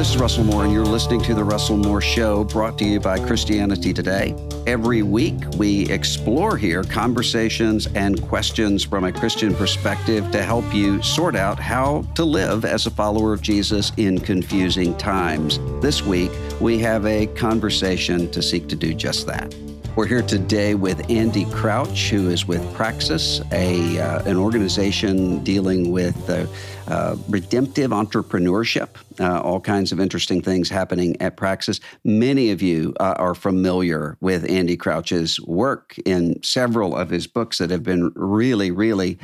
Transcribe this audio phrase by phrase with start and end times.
[0.00, 2.98] this is Russell Moore, and you're listening to The Russell Moore Show, brought to you
[2.98, 4.34] by Christianity Today.
[4.66, 11.02] Every week, we explore here conversations and questions from a Christian perspective to help you
[11.02, 15.58] sort out how to live as a follower of Jesus in confusing times.
[15.82, 16.30] This week,
[16.62, 19.54] we have a conversation to seek to do just that.
[19.96, 25.90] We're here today with Andy Crouch, who is with Praxis, a uh, an organization dealing
[25.90, 26.46] with uh,
[26.86, 28.88] uh, redemptive entrepreneurship.
[29.18, 31.80] Uh, all kinds of interesting things happening at Praxis.
[32.04, 37.58] Many of you uh, are familiar with Andy Crouch's work in several of his books
[37.58, 39.18] that have been really, really.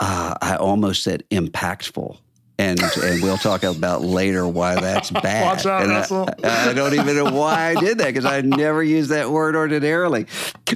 [0.00, 2.18] Uh, I almost said impactful
[2.58, 5.44] and and we'll talk about later why that's bad.
[5.44, 6.44] Watch out.
[6.44, 9.56] I, I don't even know why I did that because I never use that word
[9.56, 10.26] ordinarily.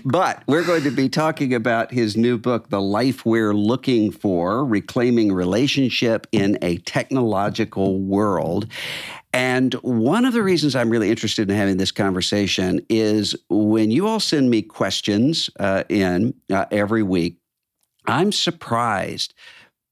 [0.04, 4.64] But we're going to be talking about his new book, The Life We're Looking For:
[4.64, 8.66] Reclaiming Relationship in a Technological World.
[9.32, 14.06] And one of the reasons I'm really interested in having this conversation is when you
[14.06, 17.38] all send me questions uh, in uh, every week,
[18.06, 19.34] I'm surprised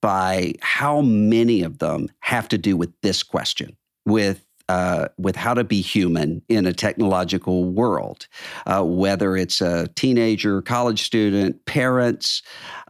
[0.07, 5.53] by how many of them have to do with this question with uh, with how
[5.53, 8.29] to be human in a technological world,
[8.67, 12.43] uh, whether it's a teenager, college student, parents,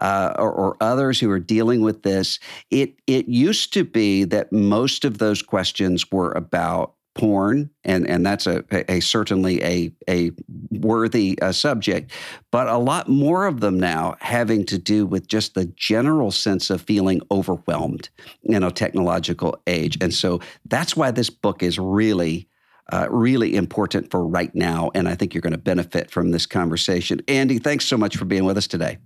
[0.03, 2.39] uh, or, or, others who are dealing with this.
[2.71, 8.25] It it used to be that most of those questions were about porn, and and
[8.25, 10.31] that's a, a, a certainly a a
[10.71, 12.13] worthy uh, subject,
[12.51, 16.71] but a lot more of them now having to do with just the general sense
[16.71, 18.09] of feeling overwhelmed
[18.43, 22.49] in a technological age, and so that's why this book is really.
[22.93, 26.47] Uh, really important for right now, and I think you're going to benefit from this
[26.47, 27.21] conversation.
[27.27, 28.99] Andy, thanks so much for being with us today.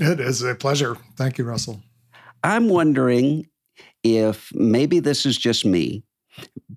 [0.00, 0.96] It is a pleasure.
[1.16, 1.80] Thank you, Russell.
[2.42, 3.46] I'm wondering
[4.02, 6.02] if maybe this is just me,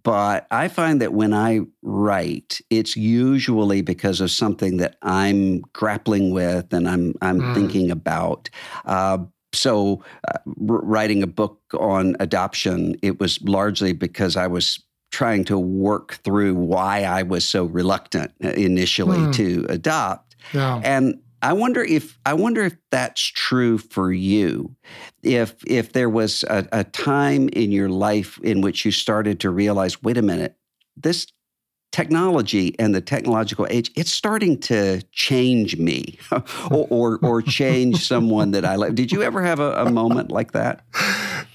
[0.03, 6.31] but I find that when I write, it's usually because of something that I'm grappling
[6.31, 7.53] with and I'm I'm mm.
[7.53, 8.49] thinking about.
[8.85, 9.19] Uh,
[9.53, 10.01] so,
[10.33, 14.79] uh, writing a book on adoption, it was largely because I was
[15.11, 19.35] trying to work through why I was so reluctant initially mm.
[19.35, 20.35] to adopt.
[20.53, 20.81] Yeah.
[20.83, 24.75] And I wonder if I wonder if that's true for you.
[25.24, 29.50] If if there was a, a, time in your life in which you started to
[29.50, 30.56] realize, wait a minute,
[30.96, 31.28] this
[31.91, 36.18] technology and the technological age, it's starting to change me
[36.72, 38.96] or, or, or change someone that I love.
[38.96, 40.85] Did you ever have a, a moment like that?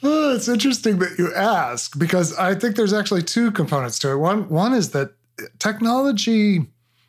[0.02, 4.16] Well, it's interesting that you ask because I think there's actually two components to it.
[4.16, 5.12] One one is that
[5.58, 6.66] technology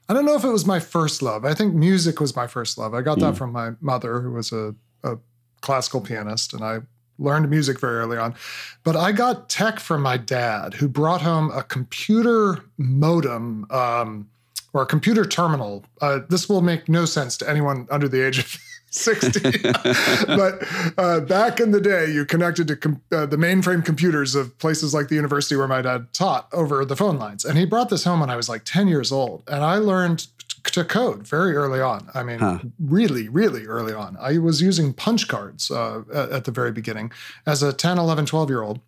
[0.10, 1.44] I don't know if it was my first love.
[1.44, 2.94] I think music was my first love.
[2.94, 3.38] I got that mm.
[3.38, 4.74] from my mother, who was a,
[5.04, 5.18] a
[5.62, 6.80] classical pianist, and I
[7.20, 8.36] learned music very early on.
[8.84, 14.30] But I got tech from my dad, who brought home a computer modem um,
[14.74, 15.84] or a computer terminal.
[16.02, 18.58] Uh, this will make no sense to anyone under the age of
[18.98, 19.40] 60.
[20.28, 20.64] but
[20.98, 24.94] uh, back in the day, you connected to com- uh, the mainframe computers of places
[24.94, 27.46] like the university where my dad taught over the phone lines.
[27.46, 29.44] And he brought this home when I was like 10 years old.
[29.48, 30.28] And I learned
[30.64, 32.10] to code very early on.
[32.14, 32.60] I mean, huh.
[32.80, 34.18] really, really early on.
[34.20, 37.12] I was using punch cards uh, at the very beginning
[37.46, 38.80] as a 10, 11, 12 year old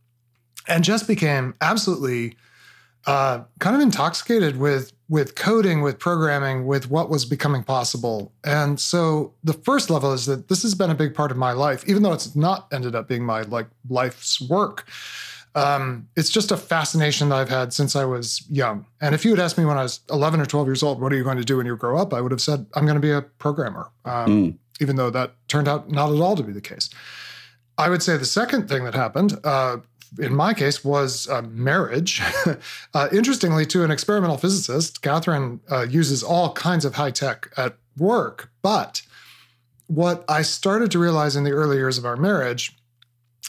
[0.68, 2.36] and just became absolutely
[3.06, 8.32] uh, kind of intoxicated with with coding, with programming, with what was becoming possible.
[8.44, 11.52] And so the first level is that this has been a big part of my
[11.52, 14.88] life, even though it's not ended up being my like life's work.
[15.56, 18.86] Um, it's just a fascination that I've had since I was young.
[19.02, 21.12] And if you had asked me when I was 11 or 12 years old, what
[21.12, 22.14] are you going to do when you grow up?
[22.14, 24.58] I would have said, I'm going to be a programmer, um, mm.
[24.80, 26.90] even though that turned out not at all to be the case.
[27.80, 29.78] I would say the second thing that happened, uh,
[30.18, 32.22] in my case, was uh, marriage.
[32.94, 37.78] uh, interestingly, to an experimental physicist, Catherine uh, uses all kinds of high tech at
[37.98, 38.52] work.
[38.62, 39.02] But
[39.88, 42.76] what I started to realize in the early years of our marriage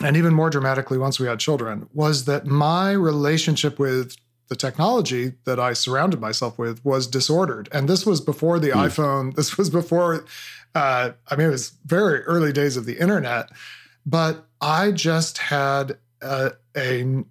[0.02, 4.16] and even more dramatically once we had children, was that my relationship with
[4.48, 7.68] the technology that I surrounded myself with was disordered.
[7.72, 8.86] And this was before the mm.
[8.86, 9.34] iPhone.
[9.40, 10.24] This was before,
[10.74, 13.50] uh, I mean, it was very early days of the internet.
[14.06, 17.24] But I just had a, a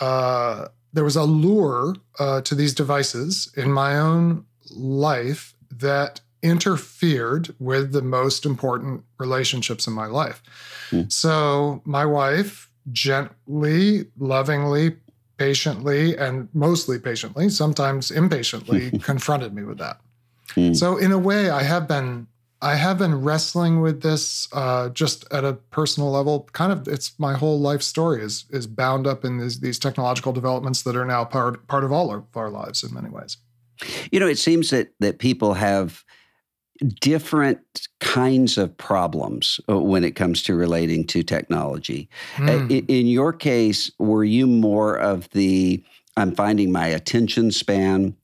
[0.00, 7.54] uh, there was a lure uh, to these devices in my own life that interfered
[7.58, 10.42] with the most important relationships in my life.
[10.90, 11.10] Mm.
[11.10, 14.96] So my wife gently, lovingly,
[15.36, 20.00] patiently, and mostly patiently, sometimes impatiently, confronted me with that.
[20.50, 20.76] Mm.
[20.76, 22.26] So in a way, I have been
[22.64, 26.48] I have been wrestling with this uh, just at a personal level.
[26.52, 30.32] Kind of, it's my whole life story is is bound up in these, these technological
[30.32, 33.36] developments that are now part part of all of our lives in many ways.
[34.10, 36.04] You know, it seems that that people have
[37.00, 37.60] different
[38.00, 42.08] kinds of problems uh, when it comes to relating to technology.
[42.36, 42.70] Mm.
[42.70, 45.84] In, in your case, were you more of the
[46.16, 48.16] I'm finding my attention span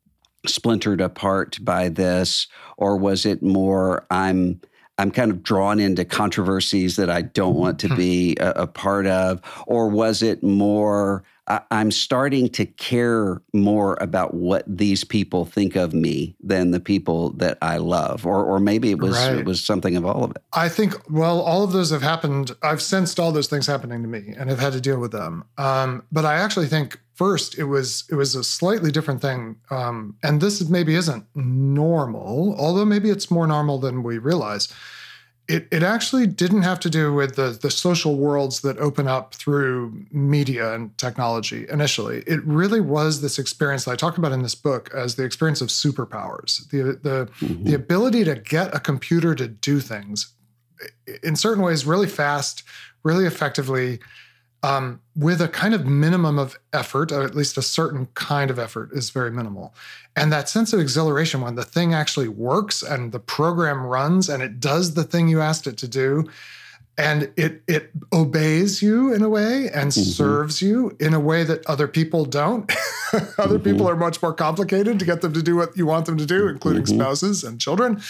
[0.47, 2.47] splintered apart by this,
[2.77, 4.61] or was it more I'm
[4.99, 7.97] I'm kind of drawn into controversies that I don't want to hmm.
[7.97, 13.97] be a, a part of, or was it more I, am starting to care more
[14.01, 18.61] about what these people think of me than the people that I love, or or
[18.61, 19.39] maybe it was right.
[19.39, 20.43] it was something of all of it.
[20.53, 22.53] I think well, all of those have happened.
[22.63, 25.45] I've sensed all those things happening to me, and have had to deal with them.
[25.59, 30.17] Um, but I actually think first it was it was a slightly different thing, um,
[30.23, 34.69] and this maybe isn't normal, although maybe it's more normal than we realize
[35.50, 39.35] it, it actually didn't have to do with the, the social worlds that open up
[39.35, 42.23] through media and technology initially.
[42.26, 45.61] It really was this experience that I talk about in this book as the experience
[45.61, 47.64] of superpowers, the, the, mm-hmm.
[47.64, 50.35] the ability to get a computer to do things
[51.23, 52.62] in certain ways really fast,
[53.02, 53.99] really effectively,
[54.62, 58.59] um, with a kind of minimum of effort, or at least a certain kind of
[58.59, 59.75] effort is very minimal.
[60.17, 64.43] And that sense of exhilaration when the thing actually works and the program runs and
[64.43, 66.29] it does the thing you asked it to do,
[66.99, 70.03] and it it obeys you in a way and mm-hmm.
[70.03, 72.71] serves you in a way that other people don't.
[73.12, 73.62] other mm-hmm.
[73.62, 76.27] people are much more complicated to get them to do what you want them to
[76.27, 77.01] do, including mm-hmm.
[77.01, 78.03] spouses and children.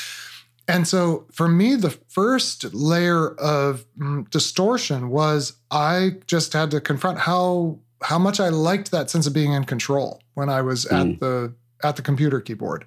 [0.71, 6.81] And so for me, the first layer of mm, distortion was I just had to
[6.81, 10.87] confront how how much I liked that sense of being in control when I was
[10.87, 11.13] mm.
[11.13, 12.85] at the at the computer keyboard.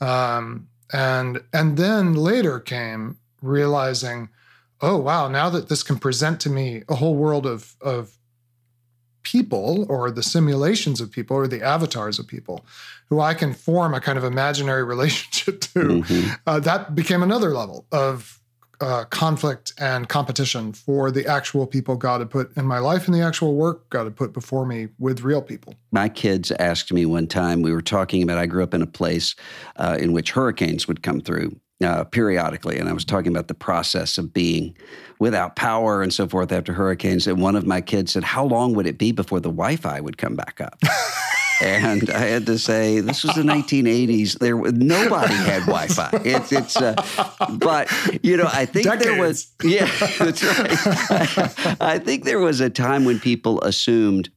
[0.00, 4.28] Um, and and then later came realizing,
[4.80, 8.18] oh wow, now that this can present to me a whole world of of
[9.22, 12.64] people or the simulations of people or the avatars of people
[13.06, 16.30] who I can form a kind of imaginary relationship to, mm-hmm.
[16.46, 18.40] uh, that became another level of
[18.82, 23.14] uh, conflict and competition for the actual people God had put in my life and
[23.14, 25.74] the actual work God had put before me with real people.
[25.92, 28.86] My kids asked me one time, we were talking about, I grew up in a
[28.86, 29.36] place
[29.76, 32.78] uh, in which hurricanes would come through uh, periodically.
[32.78, 34.76] And I was talking about the process of being
[35.18, 37.26] without power and so forth after hurricanes.
[37.26, 40.00] And one of my kids said, How long would it be before the Wi Fi
[40.00, 40.78] would come back up?
[41.62, 44.38] and I had to say, this was the 1980s.
[44.38, 46.10] There, nobody had Wi-Fi.
[46.24, 46.94] It's, it's, uh,
[47.50, 47.90] but
[48.22, 49.04] you know, I think Decades.
[49.04, 51.76] there was, yeah, that's right.
[51.80, 54.30] I think there was a time when people assumed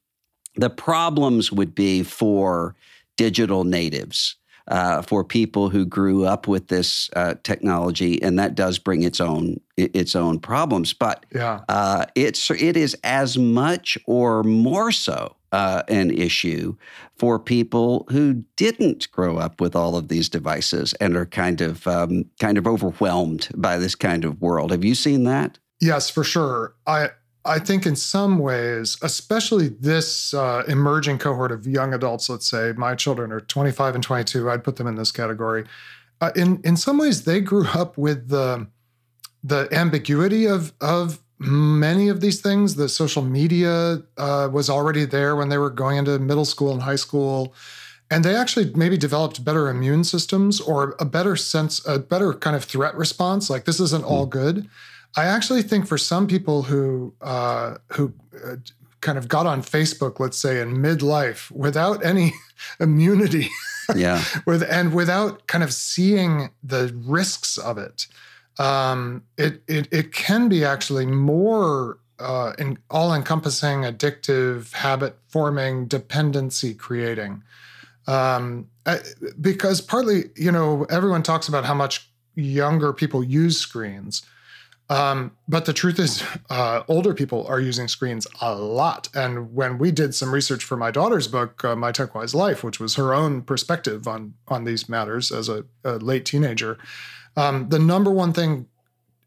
[0.56, 2.76] the problems would be for
[3.18, 4.36] digital natives
[4.68, 9.20] uh, for people who grew up with this uh, technology, and that does bring its
[9.20, 10.94] own its own problems.
[10.94, 11.62] But yeah.
[11.70, 16.76] uh, it's it is as much or more so uh, an issue
[17.18, 21.88] for people who didn't grow up with all of these devices and are kind of
[21.88, 24.72] um, kind of overwhelmed by this kind of world.
[24.72, 25.60] Have you seen that?
[25.80, 26.76] Yes, for sure.
[26.88, 27.10] I
[27.46, 32.74] I think in some ways, especially this uh, emerging cohort of young adults, let's say
[32.76, 35.66] my children are 25 and 22, I'd put them in this category.
[36.22, 38.68] Uh, in in some ways, they grew up with the
[39.44, 42.76] the ambiguity of of many of these things.
[42.76, 46.82] The social media uh, was already there when they were going into middle school and
[46.82, 47.54] high school.
[48.10, 52.56] And they actually maybe developed better immune systems or a better sense, a better kind
[52.56, 53.50] of threat response.
[53.50, 54.30] Like this isn't all hmm.
[54.30, 54.70] good.
[55.18, 58.14] I actually think for some people who uh, who
[58.46, 58.56] uh,
[59.02, 62.34] kind of got on Facebook, let's say in midlife, without any
[62.80, 63.50] immunity,
[63.96, 68.08] yeah, with and without kind of seeing the risks of it,
[68.60, 75.86] um, it it it can be actually more uh, in, all encompassing, addictive, habit forming,
[75.86, 77.44] dependency creating.
[78.08, 78.68] Um,
[79.42, 84.22] because partly, you know, everyone talks about how much younger people use screens.
[84.90, 89.10] Um, but the truth is, uh, older people are using screens a lot.
[89.16, 92.80] And when we did some research for my daughter's book, uh, My TechWise Life, which
[92.80, 96.78] was her own perspective on on these matters as a, a late teenager,
[97.36, 98.68] um, the number one thing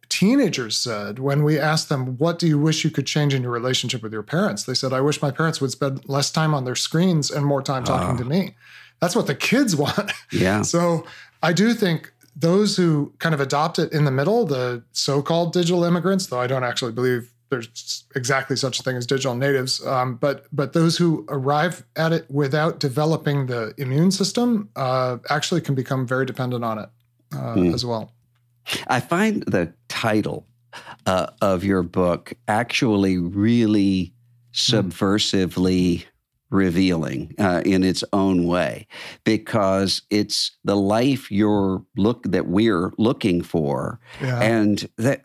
[0.09, 3.53] teenagers said when we asked them, What do you wish you could change in your
[3.53, 4.65] relationship with your parents?
[4.65, 7.62] They said, I wish my parents would spend less time on their screens and more
[7.62, 8.55] time talking to me.
[9.00, 10.12] That's what the kids want.
[10.33, 10.62] Yeah.
[10.62, 11.05] so
[11.43, 15.52] I do think those who kind of adopt it in the middle, the so called
[15.52, 19.85] digital immigrants, though I don't actually believe there's exactly such a thing as digital natives.
[19.85, 25.62] Um, but but those who arrive at it without developing the immune system uh, actually
[25.62, 26.88] can become very dependent on it
[27.33, 27.75] uh, mm.
[27.75, 28.12] as well.
[28.87, 30.47] I find the title
[31.07, 34.12] uh, of your book actually really
[34.52, 34.52] hmm.
[34.52, 36.04] subversively
[36.50, 38.87] revealing uh, in its own way
[39.25, 44.40] because it's the life you're look that we're looking for yeah.
[44.40, 45.25] and that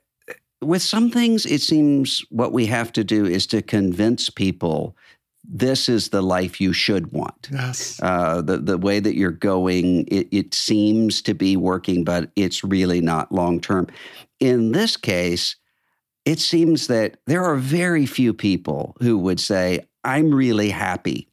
[0.62, 4.96] with some things it seems what we have to do is to convince people
[5.44, 7.50] this is the life you should want.
[7.52, 8.00] Yes.
[8.02, 12.64] Uh, the the way that you're going, it, it seems to be working, but it's
[12.64, 13.88] really not long term.
[14.40, 15.58] In this case,
[16.26, 21.30] it seems that there are very few people who would say, "I'm really happy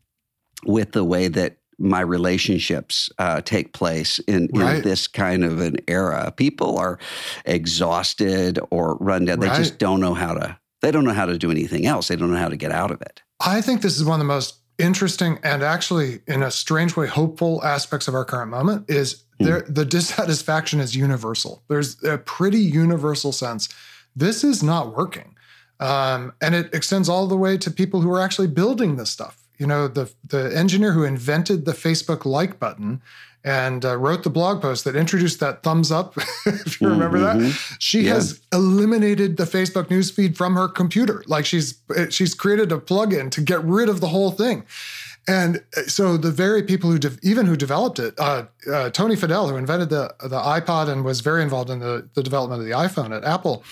[0.65, 4.77] with the way that my relationships uh, take place in, right.
[4.77, 6.33] in, this kind of an era.
[6.37, 6.99] People are
[7.47, 9.41] exhausted or run down.
[9.41, 9.51] Right.
[9.51, 10.59] They just don't know how to.
[10.83, 12.09] They don't know how to do anything else.
[12.09, 13.23] They don't know how to get out of it.
[13.41, 17.07] I think this is one of the most interesting and actually, in a strange way,
[17.07, 18.89] hopeful aspects of our current moment.
[18.91, 19.47] Is mm.
[19.47, 21.63] there the dissatisfaction is universal.
[21.69, 23.69] There's a pretty universal sense
[24.17, 25.37] this is not working.
[25.81, 29.39] Um, and it extends all the way to people who are actually building this stuff.
[29.59, 33.03] You know, the the engineer who invented the Facebook like button
[33.43, 36.15] and uh, wrote the blog post that introduced that thumbs up.
[36.47, 37.41] if you remember mm-hmm.
[37.41, 38.15] that, she yeah.
[38.15, 41.25] has eliminated the Facebook newsfeed from her computer.
[41.27, 44.65] Like she's she's created a plugin to get rid of the whole thing.
[45.29, 49.17] And uh, so the very people who de- even who developed it, uh, uh, Tony
[49.17, 52.67] Fadell, who invented the the iPod and was very involved in the, the development of
[52.67, 53.63] the iPhone at Apple,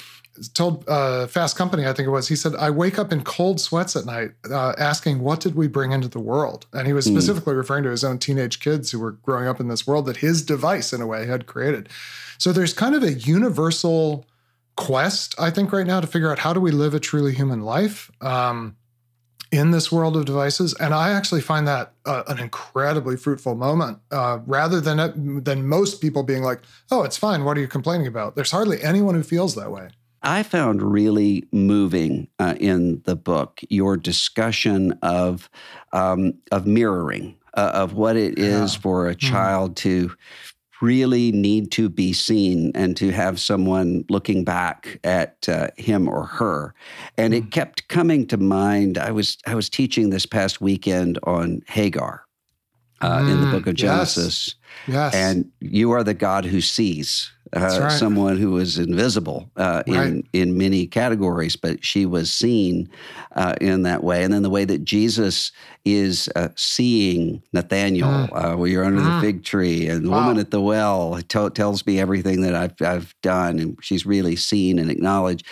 [0.55, 3.61] told uh, Fast Company, I think it was, he said, I wake up in cold
[3.61, 6.67] sweats at night uh, asking, what did we bring into the world?
[6.73, 7.15] And he was hmm.
[7.15, 7.59] specifically mm.
[7.59, 10.43] referring to his own teenage kids who were growing up in this world that his
[10.43, 11.89] device, in a way, had created.
[12.39, 14.27] So there's kind of a universal
[14.77, 17.63] quest, I think, right now to figure out how do we live a truly human
[17.63, 18.77] life um,
[19.51, 20.75] in this world of devices.
[20.75, 26.01] And I actually find that uh, an incredibly fruitful moment uh, rather than, than most
[26.01, 27.45] people being like, oh, it's fine.
[27.45, 28.37] What are you complaining about?
[28.37, 29.89] There's hardly anyone who feels that way.
[30.23, 35.49] I found really moving uh, in the book your discussion of
[35.93, 38.81] um, of mirroring uh, of what it is yeah.
[38.81, 39.33] for a mm-hmm.
[39.33, 39.77] child mm.
[39.77, 40.11] to
[40.81, 46.25] really need to be seen and to have someone looking back at uh, him or
[46.25, 46.75] her
[47.17, 47.39] and mm.
[47.39, 52.25] it kept coming to mind i was i was teaching this past weekend on hagar
[53.01, 54.55] uh, mm, in the mm, book of genesis
[54.87, 55.13] yes.
[55.13, 55.15] yes.
[55.15, 57.93] and you are the god who sees uh, right.
[57.93, 60.25] someone who was invisible uh, in right.
[60.33, 62.89] in many categories, but she was seen
[63.37, 64.23] uh, in that way.
[64.25, 65.53] And then the way that Jesus
[65.85, 68.29] is uh, seeing Nathanael, mm.
[68.33, 69.21] Uh, where you're under mm.
[69.21, 70.27] the fig tree, and the wow.
[70.27, 74.37] woman at the well t- tells me everything that I've I've done, and she's really
[74.37, 75.47] seen and acknowledged.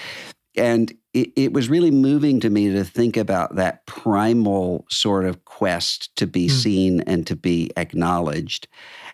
[0.56, 5.44] And it, it was really moving to me to think about that primal sort of
[5.44, 6.50] quest to be mm.
[6.50, 8.68] seen and to be acknowledged,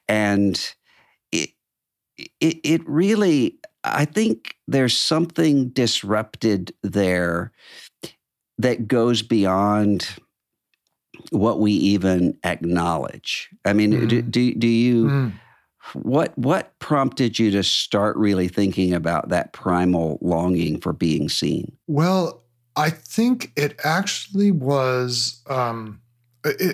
[0.08, 0.74] and
[2.18, 7.52] it, it really, I think there's something disrupted there
[8.58, 10.08] that goes beyond
[11.30, 13.48] what we even acknowledge.
[13.64, 14.08] I mean, mm.
[14.08, 15.32] do, do, do you, mm.
[15.94, 21.72] what, what prompted you to start really thinking about that primal longing for being seen?
[21.86, 22.42] Well,
[22.76, 26.01] I think it actually was, um,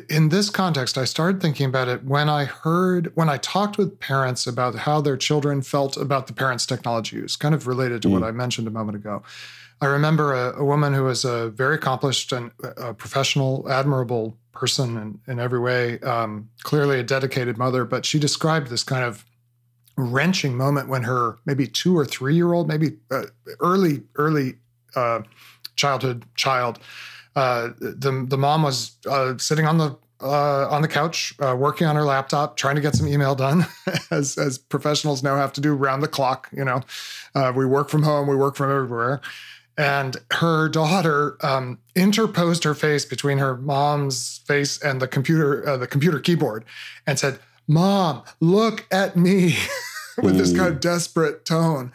[0.09, 4.01] in this context, I started thinking about it when I heard, when I talked with
[4.01, 8.09] parents about how their children felt about the parents' technology use, kind of related to
[8.09, 8.13] mm.
[8.13, 9.23] what I mentioned a moment ago.
[9.81, 14.97] I remember a, a, woman who was a very accomplished and a professional, admirable person
[14.97, 19.25] in, in every way, um, clearly a dedicated mother, but she described this kind of
[19.97, 23.25] wrenching moment when her maybe two or three year old, maybe uh,
[23.61, 24.55] early, early
[24.97, 25.21] uh,
[25.77, 26.81] childhood child,
[27.37, 31.87] uh, the the mom was uh, sitting on the uh, on the couch, uh, working
[31.87, 33.67] on her laptop, trying to get some email done,
[34.11, 36.49] as as professionals now have to do round the clock.
[36.53, 36.83] You know,
[37.35, 39.21] uh, we work from home, we work from everywhere,
[39.77, 45.77] and her daughter um, interposed her face between her mom's face and the computer uh,
[45.77, 46.65] the computer keyboard,
[47.07, 49.57] and said, "Mom, look at me,"
[50.23, 51.93] with this kind of desperate tone.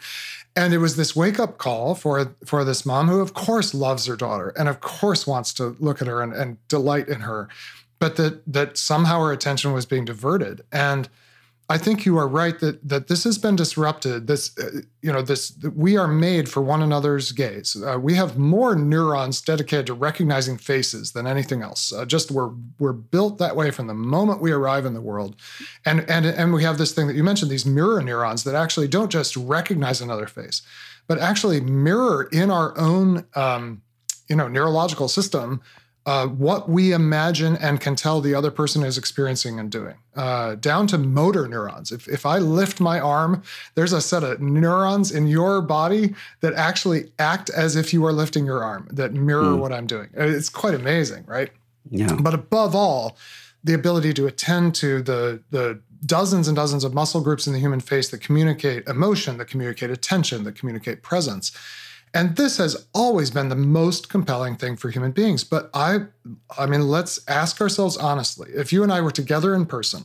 [0.56, 4.06] And it was this wake up call for for this mom who, of course, loves
[4.06, 7.48] her daughter and of course wants to look at her and, and delight in her
[8.04, 10.62] but that that somehow her attention was being diverted.
[10.70, 11.08] And
[11.70, 14.26] I think you are right that that this has been disrupted.
[14.26, 17.74] This, uh, you know, this we are made for one another's gaze.
[17.74, 21.90] Uh, we have more neurons dedicated to recognizing faces than anything else.
[21.90, 25.36] Uh, just we're we're built that way from the moment we arrive in the world,
[25.86, 28.88] and and and we have this thing that you mentioned, these mirror neurons that actually
[28.88, 30.60] don't just recognize another face,
[31.06, 33.80] but actually mirror in our own, um,
[34.28, 35.62] you know, neurological system
[36.06, 40.54] uh, what we imagine and can tell the other person is experiencing and doing, uh,
[40.56, 41.90] down to motor neurons.
[41.90, 43.42] If, if I lift my arm,
[43.74, 48.12] there's a set of neurons in your body that actually act as if you are
[48.12, 49.58] lifting your arm, that mirror mm.
[49.58, 50.10] what I'm doing.
[50.12, 51.50] It's quite amazing, right?
[51.90, 52.14] Yeah.
[52.20, 53.16] But above all,
[53.62, 57.58] the ability to attend to the, the dozens and dozens of muscle groups in the
[57.58, 61.50] human face that communicate emotion, that communicate attention, that communicate presence
[62.14, 65.44] and this has always been the most compelling thing for human beings.
[65.44, 66.06] But I,
[66.56, 70.04] I mean, let's ask ourselves honestly: if you and I were together in person,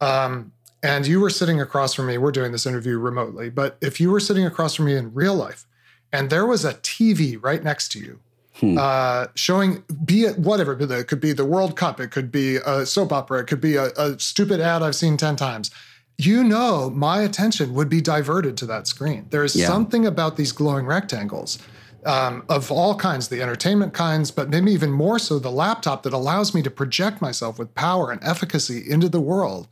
[0.00, 4.00] um, and you were sitting across from me, we're doing this interview remotely, but if
[4.00, 5.66] you were sitting across from me in real life,
[6.12, 8.20] and there was a TV right next to you,
[8.60, 8.76] Hmm.
[8.78, 12.84] Uh, showing be it whatever it could be the world cup it could be a
[12.84, 15.70] soap opera it could be a, a, stupid ad i've seen 10 times
[16.18, 19.26] you know my attention would be diverted to that screen.
[19.30, 19.66] There is yeah.
[19.66, 21.58] something about these glowing rectangles
[22.04, 26.12] um, of all kinds, the entertainment kinds, but maybe even more so the laptop that
[26.12, 29.68] allows me to project myself with power and efficacy into the world.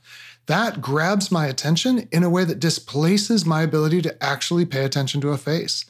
[0.47, 5.21] That grabs my attention in a way that displaces my ability to actually pay attention
[5.23, 5.85] to a face.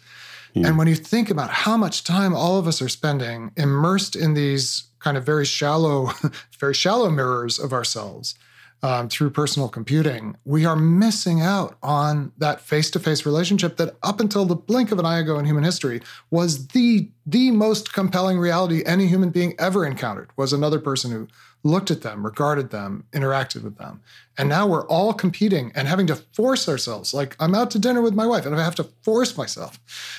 [0.54, 0.64] Hmm.
[0.64, 4.34] And when you think about how much time all of us are spending immersed in
[4.34, 6.10] these kind of very shallow,
[6.58, 8.34] very shallow mirrors of ourselves,
[8.82, 14.44] um, through personal computing, we are missing out on that face-to-face relationship that up until
[14.44, 18.82] the blink of an eye ago in human history was the the most compelling reality
[18.84, 21.28] any human being ever encountered was another person who
[21.62, 24.00] looked at them, regarded them, interacted with them.
[24.38, 27.12] And now we're all competing and having to force ourselves.
[27.12, 29.78] Like I'm out to dinner with my wife and I have to force myself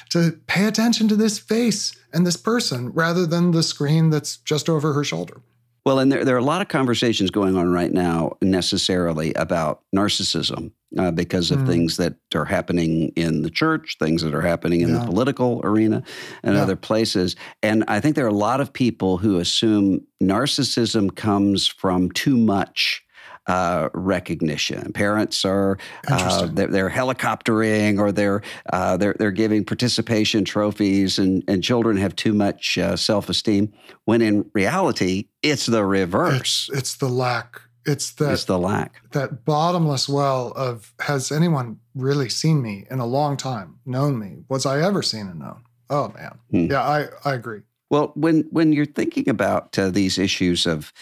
[0.10, 4.70] to pay attention to this face and this person rather than the screen that's just
[4.70, 5.42] over her shoulder.
[5.86, 9.82] Well, and there, there are a lot of conversations going on right now necessarily about
[9.96, 11.68] narcissism uh, because of mm.
[11.68, 15.00] things that are happening in the church, things that are happening in yeah.
[15.00, 16.04] the political arena
[16.44, 16.62] and yeah.
[16.62, 17.36] other places.
[17.64, 22.38] And I think there are a lot of people who assume narcissism comes from too
[22.38, 23.04] much
[23.52, 24.94] uh, recognition.
[24.94, 31.44] Parents are uh, they're, they're, helicoptering or they're uh, they're they're giving participation trophies, and
[31.50, 33.74] and children have too much uh, self esteem.
[34.06, 36.70] When in reality, it's the reverse.
[36.72, 37.62] It's, it's the lack.
[37.86, 39.02] It's that it's the lack.
[39.12, 44.46] That bottomless well of has anyone really seen me in a long time, known me?
[44.48, 45.64] Was I ever seen and known?
[45.90, 46.72] Oh man, hmm.
[46.72, 47.64] yeah, I I agree.
[47.90, 50.94] Well, when when you're thinking about uh, these issues of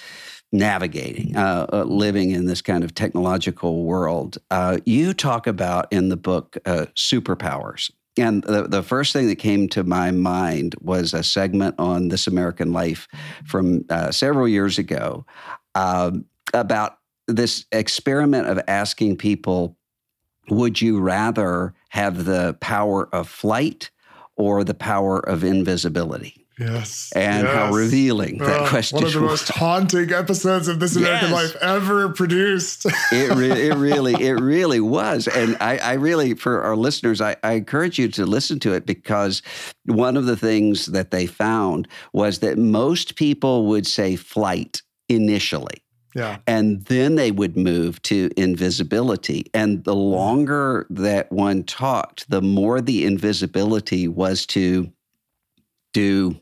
[0.52, 4.38] navigating, uh, uh, living in this kind of technological world.
[4.50, 7.92] Uh, you talk about in the book uh, superpowers.
[8.18, 12.28] And the, the first thing that came to my mind was a segment on This
[12.28, 13.08] American Life
[13.46, 15.26] from uh, several years ago
[15.76, 19.78] um, about this experiment of asking people
[20.50, 23.92] would you rather have the power of flight
[24.36, 26.39] or the power of invisibility?
[26.60, 27.12] Yes.
[27.16, 27.56] And yes.
[27.56, 29.30] how revealing that uh, question One of the was.
[29.30, 31.54] most haunting episodes of This American yes.
[31.54, 32.86] Life ever produced.
[33.12, 35.28] it, re- it really, it really was.
[35.28, 38.86] And I, I really, for our listeners, I, I encourage you to listen to it
[38.86, 39.42] because
[39.86, 45.82] one of the things that they found was that most people would say flight initially.
[46.16, 46.40] Yeah.
[46.48, 49.46] And then they would move to invisibility.
[49.54, 54.92] And the longer that one talked, the more the invisibility was to
[55.94, 56.40] do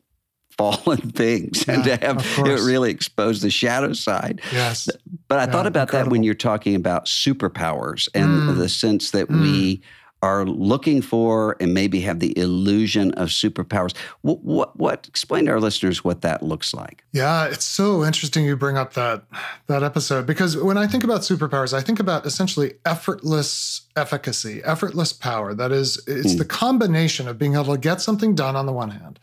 [0.58, 4.42] fallen things yeah, and to have it really expose the shadow side.
[4.52, 4.90] Yes.
[5.28, 6.10] But I yeah, thought about incredible.
[6.10, 8.58] that when you're talking about superpowers and mm.
[8.58, 9.42] the sense that mm.
[9.42, 9.82] we
[10.24, 13.96] are looking for and maybe have the illusion of superpowers.
[14.22, 17.04] What, what, what explain to our listeners what that looks like?
[17.12, 19.24] Yeah, it's so interesting you bring up that
[19.68, 25.14] that episode because when I think about superpowers, I think about essentially effortless efficacy, effortless
[25.14, 25.54] power.
[25.54, 26.40] That is, it's mm.
[26.40, 29.20] the combination of being able to get something done on the one hand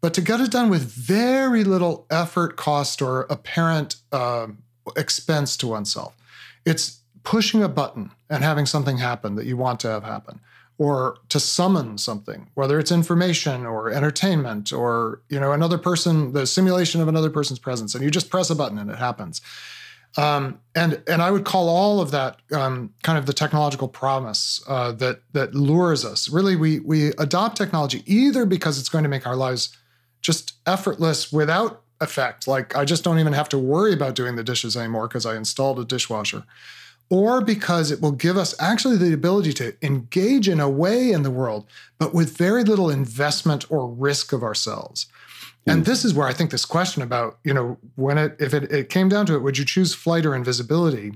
[0.00, 4.48] but to get it done with very little effort, cost, or apparent uh,
[4.96, 6.16] expense to oneself.
[6.64, 10.40] It's pushing a button and having something happen that you want to have happen
[10.78, 16.46] or to summon something whether it's information or entertainment or you know another person the
[16.46, 19.40] simulation of another person's presence and you just press a button and it happens
[20.16, 24.62] um, and and I would call all of that um, kind of the technological promise
[24.66, 26.28] uh, that that lures us.
[26.30, 29.76] Really, we we adopt technology either because it's going to make our lives
[30.26, 32.48] just effortless without effect.
[32.48, 35.36] Like I just don't even have to worry about doing the dishes anymore because I
[35.36, 36.42] installed a dishwasher,
[37.08, 41.22] or because it will give us actually the ability to engage in a way in
[41.22, 41.64] the world,
[41.96, 45.06] but with very little investment or risk of ourselves.
[45.64, 45.84] And mm.
[45.86, 48.88] this is where I think this question about, you know, when it, if it, it
[48.88, 51.12] came down to it, would you choose flight or invisibility?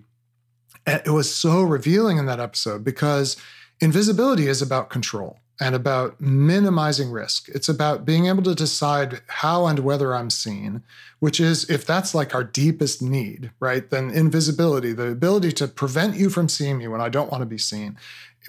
[0.87, 3.37] Eh, it was so revealing in that episode because
[3.81, 7.51] invisibility is about control and about minimizing risk.
[7.51, 10.83] It's about being able to decide how and whether I'm seen,
[11.19, 13.89] which is, if that's like our deepest need, right?
[13.89, 17.47] Then invisibility, the ability to prevent you from seeing me when I don't want to
[17.47, 17.99] be seen,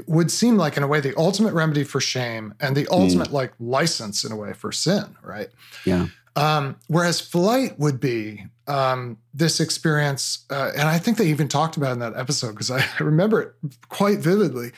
[0.07, 3.33] would seem like in a way the ultimate remedy for shame and the ultimate mm.
[3.33, 5.49] like license in a way for sin right
[5.85, 11.47] yeah um, whereas flight would be um, this experience uh, and i think they even
[11.47, 13.53] talked about in that episode because I, remember it
[13.89, 14.71] quite vividly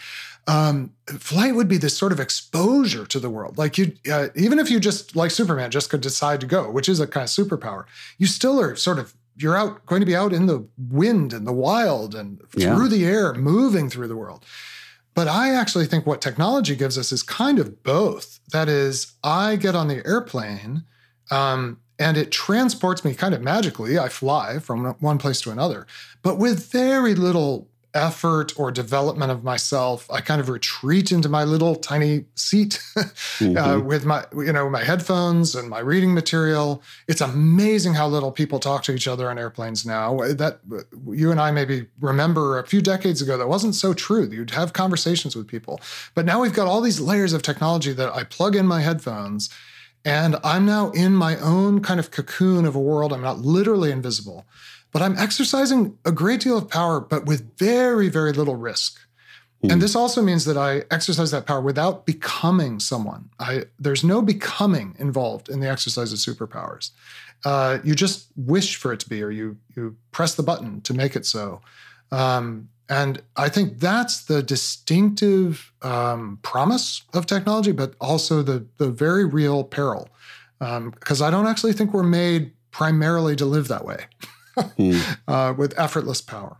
[0.48, 4.60] um, flight would be this sort of exposure to the world like you uh, even
[4.60, 7.30] if you just like superman just could decide to go which is a kind of
[7.30, 7.86] superpower
[8.18, 11.48] you still are sort of you're out going to be out in the wind and
[11.48, 12.76] the wild and yeah.
[12.76, 14.46] through the air moving through the world
[15.14, 18.40] but I actually think what technology gives us is kind of both.
[18.52, 20.84] That is, I get on the airplane
[21.30, 24.00] um, and it transports me kind of magically.
[24.00, 25.86] I fly from one place to another,
[26.22, 31.44] but with very little effort or development of myself i kind of retreat into my
[31.44, 33.04] little tiny seat uh,
[33.40, 33.58] mm-hmm.
[33.58, 36.82] uh, with my you know my headphones and my reading material.
[37.08, 40.18] It's amazing how little people talk to each other on airplanes now.
[40.18, 40.60] That
[41.10, 44.30] you and i maybe remember a few decades ago that wasn't so true.
[44.30, 45.80] You'd have conversations with people.
[46.16, 49.50] But now we've got all these layers of technology that i plug in my headphones
[50.06, 53.14] and i'm now in my own kind of cocoon of a world.
[53.14, 54.46] I'm not literally invisible
[54.94, 59.00] but I'm exercising a great deal of power, but with very, very little risk.
[59.64, 59.74] Mm.
[59.74, 63.30] And this also means that I exercise that power without becoming someone.
[63.40, 66.92] I, there's no becoming involved in the exercise of superpowers.
[67.44, 70.94] Uh, you just wish for it to be, or you you press the button to
[70.94, 71.60] make it so.
[72.12, 78.90] Um, and I think that's the distinctive um, promise of technology, but also the the
[78.90, 80.08] very real peril.
[80.60, 84.06] Because um, I don't actually think we're made primarily to live that way.
[84.58, 85.18] mm.
[85.28, 86.58] uh, with effortless power.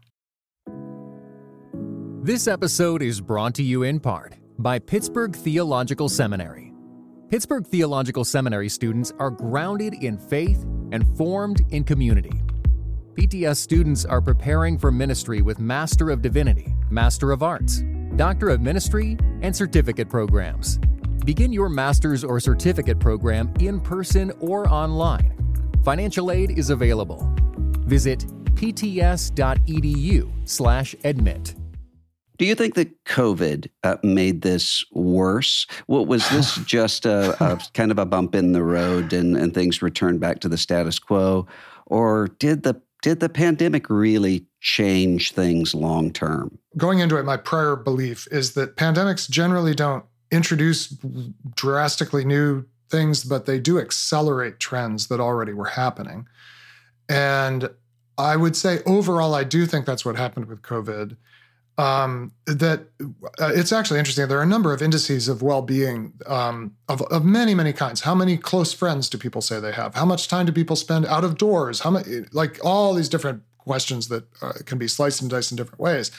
[2.22, 6.74] This episode is brought to you in part by Pittsburgh Theological Seminary.
[7.30, 12.42] Pittsburgh Theological Seminary students are grounded in faith and formed in community.
[13.16, 17.84] PTS students are preparing for ministry with Master of Divinity, Master of Arts,
[18.16, 20.80] Doctor of Ministry, and certificate programs.
[21.26, 25.34] Begin your master's or certificate program in person or online.
[25.84, 27.33] Financial aid is available.
[27.86, 31.56] Visit pts.edu/admit.
[32.38, 35.68] Do you think that COVID uh, made this worse?
[35.86, 39.54] What was this just a, a, kind of a bump in the road and, and
[39.54, 41.48] things returned back to the status quo,
[41.86, 46.58] or did the did the pandemic really change things long term?
[46.78, 50.88] Going into it, my prior belief is that pandemics generally don't introduce
[51.56, 56.28] drastically new things, but they do accelerate trends that already were happening.
[57.10, 57.70] And
[58.18, 61.18] I would say overall, I do think that's what happened with COVID.
[61.76, 64.28] Um, that uh, it's actually interesting.
[64.28, 68.02] There are a number of indices of well-being um, of, of many, many kinds.
[68.02, 69.96] How many close friends do people say they have?
[69.96, 71.80] How much time do people spend out of doors?
[71.80, 75.58] How many, like all these different questions that uh, can be sliced and diced in
[75.58, 76.12] different ways.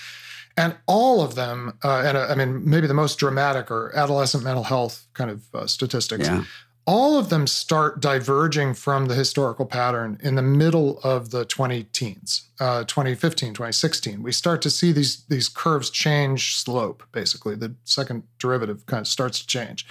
[0.56, 4.44] And all of them, uh, and uh, I mean, maybe the most dramatic are adolescent
[4.44, 6.26] mental health kind of uh, statistics.
[6.26, 6.44] Yeah
[6.86, 11.84] all of them start diverging from the historical pattern in the middle of the 20
[11.84, 17.54] teens uh, 2015 2016 we start to see these these curves change slope basically.
[17.54, 19.86] The second derivative kind of starts to change.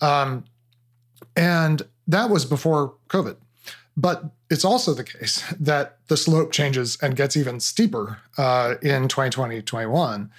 [0.00, 0.44] Um,
[1.36, 3.36] and that was before covid.
[3.96, 9.08] But it's also the case that the slope changes and gets even steeper uh, in
[9.08, 10.30] 2020 21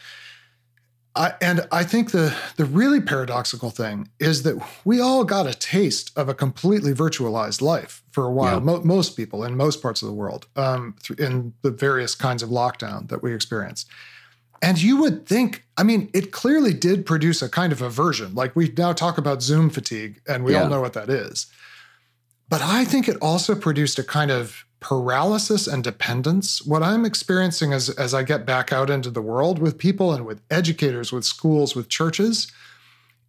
[1.15, 5.53] I, and I think the the really paradoxical thing is that we all got a
[5.53, 8.59] taste of a completely virtualized life for a while.
[8.59, 8.59] Yeah.
[8.59, 12.43] Mo- most people in most parts of the world, um, th- in the various kinds
[12.43, 13.87] of lockdown that we experienced.
[14.61, 18.35] And you would think, I mean, it clearly did produce a kind of aversion.
[18.35, 20.63] Like we now talk about Zoom fatigue, and we yeah.
[20.63, 21.47] all know what that is.
[22.49, 26.61] but I think it also produced a kind of paralysis and dependence.
[26.65, 30.25] What I'm experiencing as, as I get back out into the world with people and
[30.25, 32.51] with educators, with schools, with churches,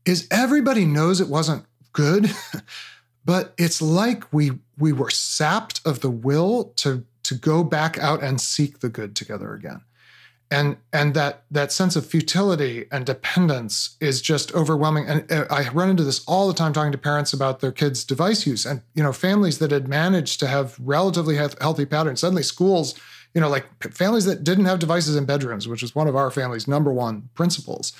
[0.04, 2.30] is everybody knows it wasn't good,
[3.24, 8.22] but it's like we we were sapped of the will to to go back out
[8.22, 9.82] and seek the good together again
[10.50, 15.06] and and that that sense of futility and dependence is just overwhelming.
[15.06, 18.04] And uh, i run into this all the time talking to parents about their kids
[18.04, 18.66] device use.
[18.66, 22.94] And you know families that had managed to have relatively healthy patterns suddenly schools
[23.34, 26.30] you know like families that didn't have devices in bedrooms which is one of our
[26.30, 27.92] family's number one principles.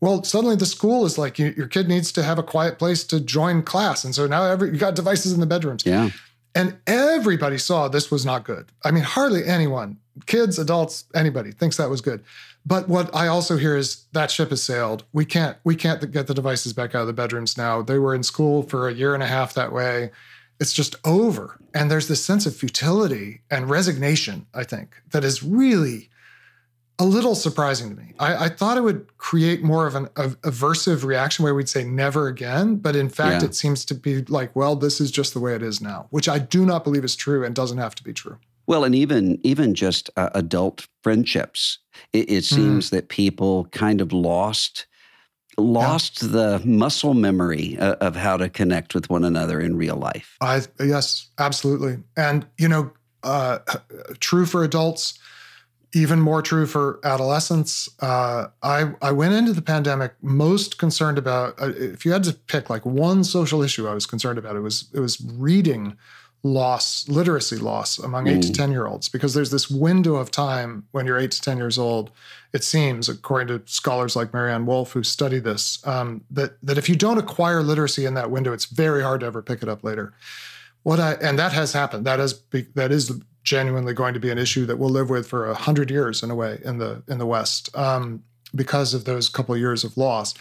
[0.00, 3.02] Well suddenly the school is like you, your kid needs to have a quiet place
[3.04, 4.04] to join class.
[4.04, 5.84] And so now every you got devices in the bedrooms.
[5.84, 6.10] Yeah.
[6.54, 8.72] And everybody saw this was not good.
[8.82, 12.24] I mean, hardly anyone, kids, adults, anybody thinks that was good.
[12.64, 15.04] But what I also hear is that ship has sailed.
[15.12, 17.82] We can't we can't get the devices back out of the bedrooms now.
[17.82, 20.10] They were in school for a year and a half that way.
[20.58, 21.58] It's just over.
[21.74, 26.08] And there's this sense of futility and resignation, I think, that is really
[26.98, 28.14] a little surprising to me.
[28.18, 32.26] I, I, thought it would create more of an aversive reaction where we'd say never
[32.26, 32.76] again.
[32.76, 33.48] But in fact, yeah.
[33.48, 36.26] it seems to be like, well, this is just the way it is now, which
[36.26, 38.38] I do not believe is true and doesn't have to be true.
[38.66, 41.78] Well, and even even just uh, adult friendships,
[42.12, 42.90] it, it seems mm.
[42.90, 44.86] that people kind of lost
[45.58, 46.28] lost yeah.
[46.28, 50.36] the muscle memory of, of how to connect with one another in real life.
[50.40, 53.58] I yes, absolutely, and you know, uh,
[54.20, 55.18] true for adults
[55.96, 57.88] even more true for adolescents.
[58.00, 62.34] Uh, I I went into the pandemic most concerned about uh, if you had to
[62.34, 65.96] pick like one social issue I was concerned about it was it was reading
[66.42, 68.42] loss, literacy loss among eight mm.
[68.42, 71.58] to ten year olds because there's this window of time when you're eight to ten
[71.58, 72.10] years old.
[72.52, 76.88] It seems, according to scholars like Maryanne Wolf who study this, um, that that if
[76.88, 79.84] you don't acquire literacy in that window, it's very hard to ever pick it up
[79.84, 80.14] later.
[80.82, 82.06] What I and that has happened.
[82.06, 82.40] That is
[82.74, 85.90] that is genuinely going to be an issue that we'll live with for a hundred
[85.90, 88.22] years in a way in the in the West um,
[88.54, 90.34] because of those couple of years of loss.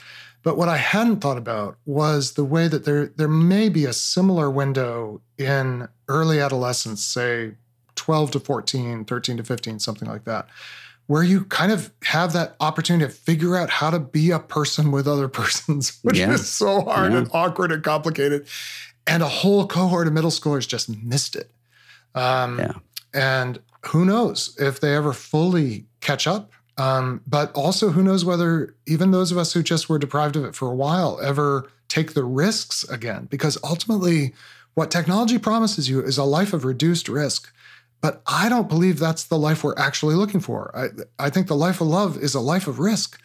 [0.46, 3.94] But what I hadn't thought about was the way that there there may be a
[3.94, 7.54] similar window in early adolescence, say
[7.96, 10.48] 12 to 14, 13 to 15, something like that,
[11.08, 14.92] where you kind of have that opportunity to figure out how to be a person
[14.92, 16.32] with other persons, which yeah.
[16.32, 17.18] is so hard yeah.
[17.18, 18.46] and awkward and complicated.
[19.08, 21.50] And a whole cohort of middle schoolers just missed it.
[22.14, 22.74] Um, yeah.
[23.16, 26.52] And who knows if they ever fully catch up.
[26.78, 30.44] Um, but also, who knows whether even those of us who just were deprived of
[30.44, 33.28] it for a while ever take the risks again?
[33.30, 34.34] Because ultimately,
[34.74, 37.52] what technology promises you is a life of reduced risk.
[38.02, 40.72] But I don't believe that's the life we're actually looking for.
[40.76, 43.20] I, I think the life of love is a life of risk.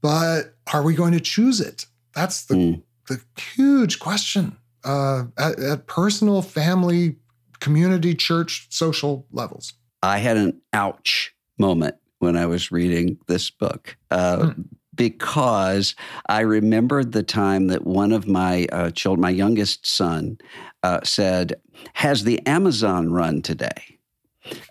[0.00, 1.84] But are we going to choose it?
[2.14, 2.82] That's the, mm.
[3.08, 7.16] the huge question uh, at, at personal, family,
[7.60, 9.72] community, church, social levels.
[10.02, 13.96] I had an ouch moment when I was reading this book.
[14.10, 14.62] Uh, hmm.
[14.94, 15.94] Because
[16.28, 20.38] I remembered the time that one of my uh, children, my youngest son,
[20.82, 21.54] uh, said,
[21.92, 23.98] Has the Amazon run today?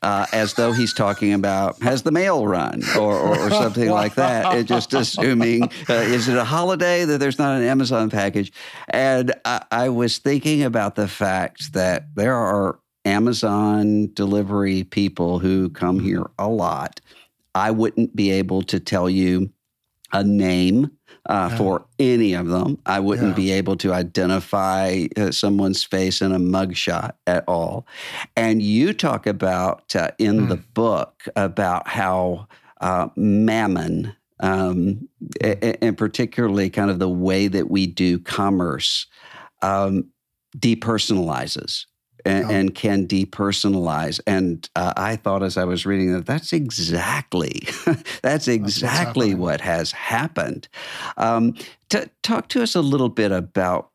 [0.01, 4.15] Uh, as though he's talking about has the mail run or, or, or something like
[4.15, 4.55] that.
[4.55, 8.51] It just assuming uh, is it a holiday that there's not an Amazon package?
[8.89, 15.69] And I, I was thinking about the fact that there are Amazon delivery people who
[15.69, 16.99] come here a lot.
[17.57, 19.49] I wouldn't be able to tell you
[20.13, 20.91] a name
[21.25, 21.57] uh, yeah.
[21.57, 22.77] for any of them.
[22.85, 23.35] I wouldn't yeah.
[23.35, 27.87] be able to identify uh, someone's face in a mugshot at all.
[28.35, 30.49] And you talk about uh, in mm.
[30.49, 32.47] the book about how
[32.79, 35.09] uh, mammon, um,
[35.41, 39.07] and particularly kind of the way that we do commerce,
[39.63, 40.05] um,
[40.57, 41.85] depersonalizes
[42.27, 44.19] and, and can depersonalize.
[44.27, 47.67] And uh, I thought as I was reading that that's exactly
[48.21, 50.67] that's exactly that's what has happened.
[51.17, 51.55] Um,
[51.89, 53.89] to, talk to us a little bit about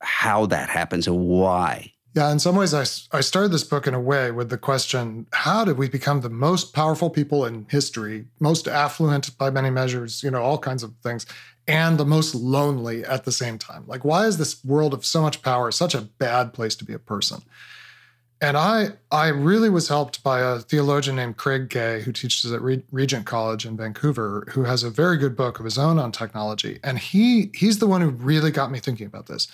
[0.00, 1.92] how that happens and why.
[2.14, 2.82] Yeah, in some ways, I,
[3.16, 6.28] I started this book in a way with the question how did we become the
[6.28, 10.92] most powerful people in history, most affluent by many measures, you know, all kinds of
[11.02, 11.24] things,
[11.66, 13.84] and the most lonely at the same time?
[13.86, 16.92] Like, why is this world of so much power such a bad place to be
[16.92, 17.42] a person?
[18.42, 22.60] And I, I really was helped by a theologian named Craig Gay, who teaches at
[22.90, 26.80] Regent College in Vancouver, who has a very good book of his own on technology.
[26.82, 29.46] And he, he's the one who really got me thinking about this.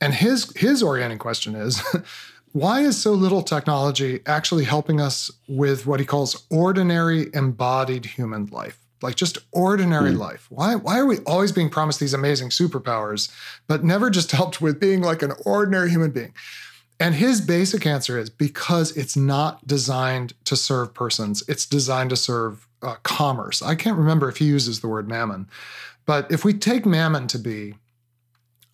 [0.00, 1.82] And his, his orienting question is
[2.52, 8.46] why is so little technology actually helping us with what he calls ordinary embodied human
[8.46, 8.81] life?
[9.02, 10.18] Like just ordinary mm.
[10.18, 10.46] life.
[10.50, 13.30] Why, why are we always being promised these amazing superpowers,
[13.66, 16.32] but never just helped with being like an ordinary human being?
[17.00, 22.16] And his basic answer is because it's not designed to serve persons, it's designed to
[22.16, 23.60] serve uh, commerce.
[23.60, 25.48] I can't remember if he uses the word mammon,
[26.06, 27.74] but if we take mammon to be,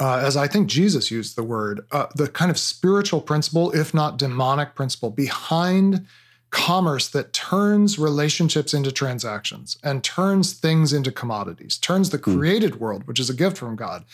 [0.01, 3.95] uh, as I think Jesus used the word, uh, the kind of spiritual principle, if
[3.95, 6.07] not demonic principle, behind
[6.51, 12.39] commerce that turns relationships into transactions and turns things into commodities, turns the hmm.
[12.39, 14.05] created world, which is a gift from God,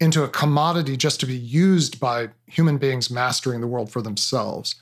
[0.00, 4.76] into a commodity just to be used by human beings mastering the world for themselves.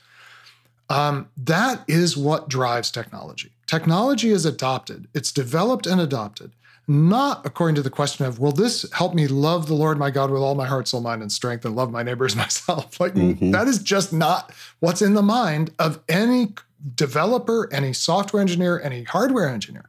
[0.89, 3.51] Um, that is what drives technology.
[3.67, 6.51] Technology is adopted, it's developed and adopted,
[6.87, 10.29] not according to the question of, will this help me love the Lord my God
[10.29, 12.99] with all my heart, soul, mind, and strength and love my neighbors myself?
[12.99, 13.51] Like, mm-hmm.
[13.51, 16.53] that is just not what's in the mind of any
[16.95, 19.85] developer, any software engineer, any hardware engineer.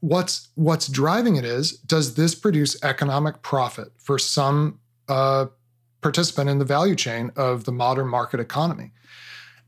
[0.00, 5.46] What's what's driving it is does this produce economic profit for some uh,
[6.02, 8.90] participant in the value chain of the modern market economy?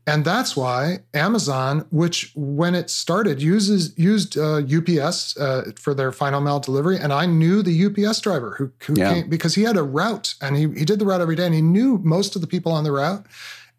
[0.07, 6.13] And that's why Amazon, which when it started uses used uh, UPS uh, for their
[6.13, 9.13] final mile delivery, and I knew the UPS driver who, who yeah.
[9.13, 11.53] came because he had a route and he he did the route every day, and
[11.53, 13.25] he knew most of the people on the route.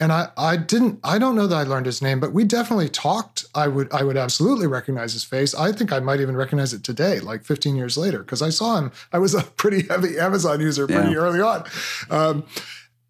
[0.01, 2.89] And I, I didn't I don't know that I learned his name, but we definitely
[2.89, 3.47] talked.
[3.55, 5.55] I would I would absolutely recognize his face.
[5.55, 8.79] I think I might even recognize it today, like 15 years later, because I saw
[8.79, 8.93] him.
[9.13, 11.17] I was a pretty heavy Amazon user pretty yeah.
[11.17, 11.65] early on.
[12.11, 12.45] Um,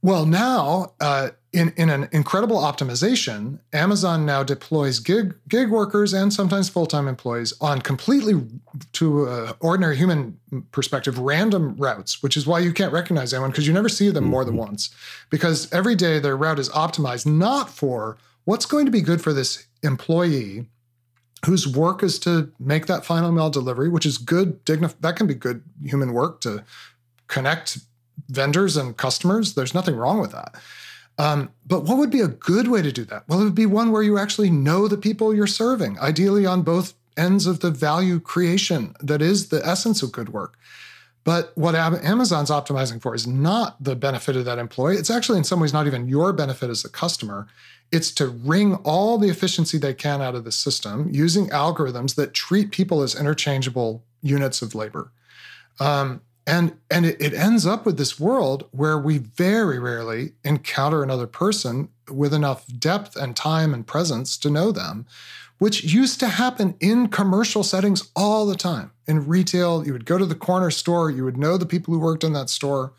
[0.03, 6.33] well, now uh, in, in an incredible optimization, Amazon now deploys gig gig workers and
[6.33, 8.47] sometimes full time employees on completely,
[8.93, 10.39] to an ordinary human
[10.73, 14.25] perspective, random routes, which is why you can't recognize anyone because you never see them
[14.25, 14.67] more than mm-hmm.
[14.67, 14.91] once.
[15.31, 19.33] Because every day their route is optimized not for what's going to be good for
[19.33, 20.67] this employee
[21.47, 25.27] whose work is to make that final mile delivery, which is good, dignif- that can
[25.27, 26.65] be good human work to
[27.29, 27.79] connect
[28.29, 29.55] vendors and customers.
[29.55, 30.55] There's nothing wrong with that.
[31.19, 33.25] Um, but what would be a good way to do that?
[33.29, 36.63] Well, it would be one where you actually know the people you're serving, ideally on
[36.63, 40.57] both ends of the value creation that is the essence of good work.
[41.25, 44.97] But what Amazon's optimizing for is not the benefit of that employee.
[44.97, 47.47] It's actually, in some ways, not even your benefit as a customer.
[47.91, 52.33] It's to wring all the efficiency they can out of the system using algorithms that
[52.33, 55.11] treat people as interchangeable units of labor.
[55.81, 61.03] Um, and and it, it, ends up with this world where we very rarely encounter
[61.03, 65.07] another person with enough depth and time and presence to know them
[65.59, 68.93] which used to happen in commercial settings all the time.
[69.07, 72.01] In retail you would go to the corner store you would know the people who
[72.01, 72.93] worked in that store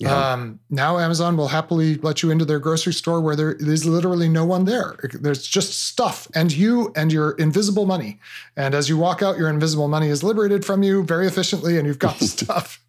[0.00, 0.32] yeah.
[0.32, 4.30] Um, now Amazon will happily let you into their grocery store where there is literally
[4.30, 4.96] no one there.
[5.12, 8.18] There's just stuff and you and your invisible money.
[8.56, 11.86] And as you walk out, your invisible money is liberated from you very efficiently, and
[11.86, 12.82] you've got the stuff.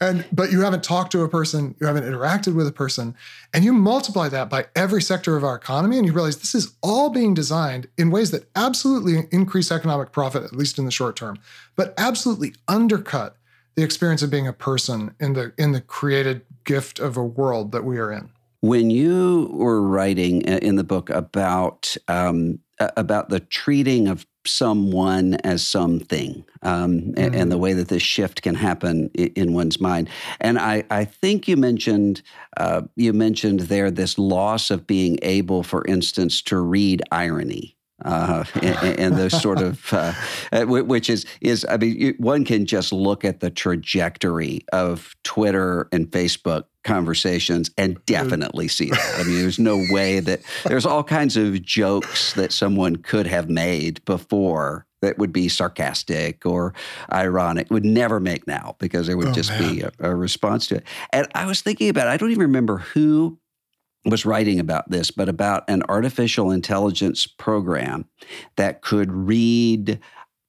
[0.00, 3.14] And but you haven't talked to a person, you haven't interacted with a person,
[3.52, 6.74] and you multiply that by every sector of our economy, and you realize this is
[6.82, 11.14] all being designed in ways that absolutely increase economic profit, at least in the short
[11.14, 11.38] term,
[11.76, 13.36] but absolutely undercut
[13.74, 17.72] the experience of being a person in the in the created gift of a world
[17.72, 18.30] that we are in.
[18.60, 25.66] When you were writing in the book about um, about the treating of someone as
[25.66, 27.12] something um, mm-hmm.
[27.16, 27.62] and, and, the mm-hmm.
[27.62, 30.08] way that this shift can happen in, in one's mind
[30.40, 32.20] and i, I think you mentioned
[32.58, 38.44] uh, you mentioned there this loss of being able for instance to read irony uh,
[38.60, 40.12] and, and, those sort of, uh,
[40.52, 45.88] uh which is is I mean, one can just look at the trajectory of Twitter
[45.92, 49.14] and Facebook conversations and definitely see that.
[49.18, 53.48] I mean, there's no way that there's all kinds of jokes that someone could have
[53.48, 56.74] made before that would be sarcastic or
[57.12, 59.74] ironic would never make now because there would oh, just man.
[59.74, 60.84] be a, a response to it.
[61.12, 63.38] And I was thinking about, I don't even remember who
[64.04, 68.06] was writing about this, but about an artificial intelligence program
[68.56, 69.98] that could read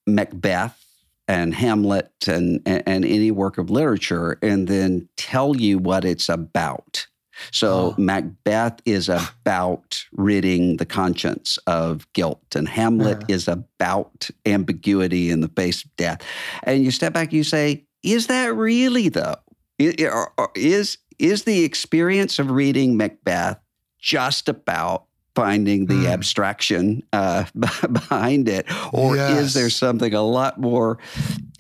[0.08, 0.82] Macbeth
[1.28, 7.08] and Hamlet and, and, any work of literature and then tell you what it's about.
[7.52, 8.02] So oh.
[8.02, 13.36] Macbeth is about ridding the conscience of guilt, and Hamlet yeah.
[13.36, 16.22] is about ambiguity in the face of death.
[16.64, 19.36] And you step back, you say, is that really though?
[19.78, 23.60] Is is the experience of reading Macbeth
[24.00, 25.06] just about
[25.36, 26.08] finding the mm.
[26.08, 27.46] abstraction uh,
[27.92, 29.40] behind it, or yes.
[29.40, 30.98] is there something a lot more,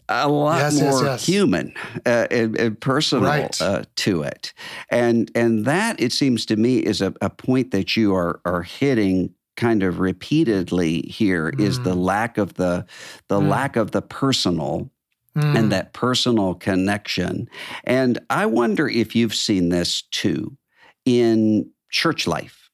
[0.07, 1.73] a lot yes, more yes, human
[2.05, 3.61] uh, and, and, personal right.
[3.61, 4.53] uh, to it?
[4.89, 8.63] And and that it seems to me is a, a point that you are are
[8.63, 11.59] hitting kind of repeatedly here mm.
[11.59, 12.03] is the mm.
[12.03, 12.85] lack of the
[13.27, 13.49] the mm.
[13.49, 14.89] lack of the personal
[15.35, 15.57] mm.
[15.57, 17.49] and that personal connection.
[17.83, 20.57] And I wonder if you've seen this too
[21.05, 22.69] in church life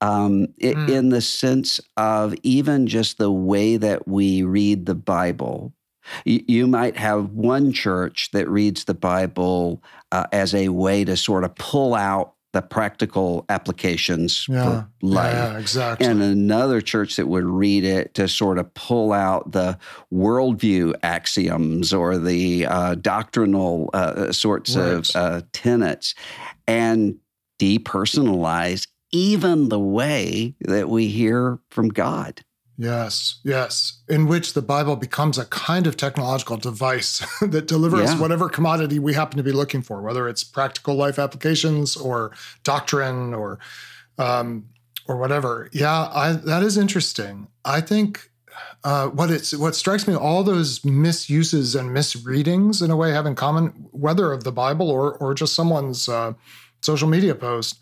[0.00, 0.90] um, mm.
[0.90, 5.72] in the sense of even just the way that we read the Bible.
[6.26, 9.82] You might have one church that reads the Bible
[10.12, 15.34] uh, as a way to sort of pull out the practical applications yeah, for life.
[15.34, 16.06] Yeah, exactly.
[16.06, 19.76] And another church that would read it to sort of pull out the
[20.12, 24.86] worldview axioms or the uh, doctrinal uh, sorts right.
[24.86, 26.14] of uh, tenets
[26.68, 27.16] and
[27.60, 32.44] depersonalize even the way that we hear from God.
[32.76, 34.00] Yes, yes.
[34.08, 38.20] In which the Bible becomes a kind of technological device that delivers yeah.
[38.20, 42.32] whatever commodity we happen to be looking for, whether it's practical life applications or
[42.64, 43.58] doctrine or
[44.18, 44.66] um,
[45.06, 45.68] or whatever.
[45.72, 47.48] Yeah, I, that is interesting.
[47.64, 48.30] I think
[48.82, 53.26] uh, what it's what strikes me, all those misuses and misreadings in a way have
[53.26, 56.32] in common, whether of the Bible or or just someone's uh,
[56.80, 57.78] social media post,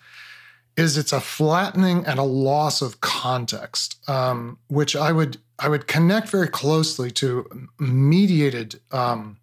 [0.77, 5.87] is it's a flattening and a loss of context, um, which I would I would
[5.87, 9.39] connect very closely to mediated um,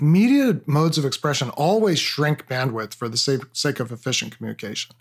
[0.00, 1.50] mediated modes of expression.
[1.50, 4.96] Always shrink bandwidth for the sake, sake of efficient communication,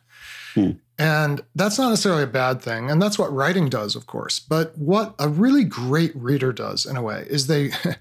[0.53, 0.71] hmm.
[0.99, 2.91] and that's not necessarily a bad thing.
[2.91, 4.39] And that's what writing does, of course.
[4.39, 7.71] But what a really great reader does, in a way, is they.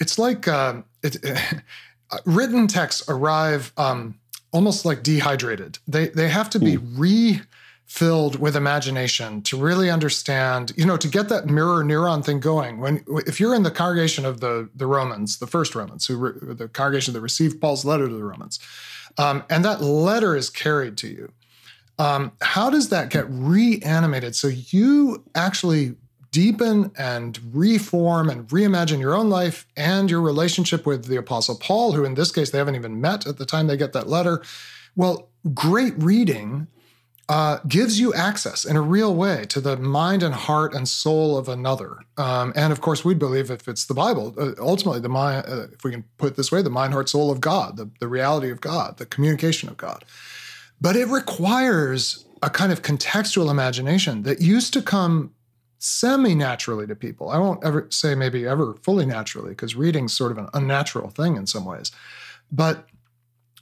[0.00, 1.16] It's like uh, it,
[2.24, 3.72] written texts arrive.
[3.76, 4.18] Um,
[4.58, 5.78] almost like dehydrated.
[5.86, 6.98] They they have to be mm.
[6.98, 12.80] refilled with imagination to really understand, you know, to get that mirror neuron thing going.
[12.80, 16.32] When if you're in the congregation of the the Romans, the first Romans, who re,
[16.54, 18.58] the congregation that received Paul's letter to the Romans,
[19.16, 21.30] um, and that letter is carried to you.
[22.00, 25.94] Um, how does that get reanimated so you actually
[26.30, 31.92] deepen and reform and reimagine your own life and your relationship with the Apostle Paul,
[31.92, 34.42] who in this case they haven't even met at the time they get that letter.
[34.96, 36.66] Well, great reading
[37.28, 41.36] uh, gives you access in a real way to the mind and heart and soul
[41.36, 41.98] of another.
[42.16, 45.66] Um, and of course, we believe if it's the Bible, uh, ultimately the mind, uh,
[45.72, 48.08] if we can put it this way, the mind, heart, soul of God, the, the
[48.08, 50.04] reality of God, the communication of God.
[50.80, 55.34] But it requires a kind of contextual imagination that used to come
[55.78, 57.30] semi naturally to people.
[57.30, 61.36] I won't ever say maybe ever fully naturally because reading's sort of an unnatural thing
[61.36, 61.92] in some ways.
[62.50, 62.86] But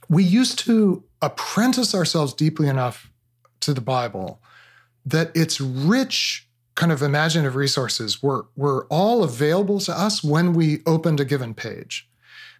[0.09, 3.11] we used to apprentice ourselves deeply enough
[3.61, 4.41] to the Bible
[5.05, 10.81] that its rich kind of imaginative resources were, were all available to us when we
[10.85, 12.07] opened a given page.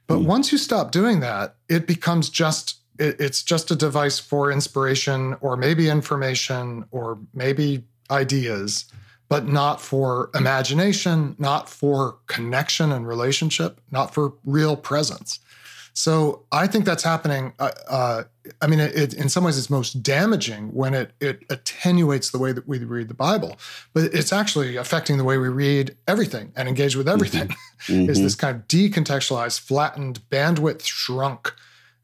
[0.07, 0.25] But mm.
[0.25, 5.35] once you stop doing that, it becomes just it, it's just a device for inspiration
[5.41, 8.85] or maybe information or maybe ideas
[9.29, 15.39] but not for imagination, not for connection and relationship, not for real presence.
[15.97, 17.53] So I think that's happening.
[17.57, 18.23] Uh, uh,
[18.61, 22.37] I mean, it, it, in some ways, it's most damaging when it it attenuates the
[22.37, 23.57] way that we read the Bible,
[23.93, 27.47] but it's actually affecting the way we read everything and engage with everything.
[27.87, 28.09] Mm-hmm.
[28.11, 31.53] Is this kind of decontextualized, flattened, bandwidth shrunk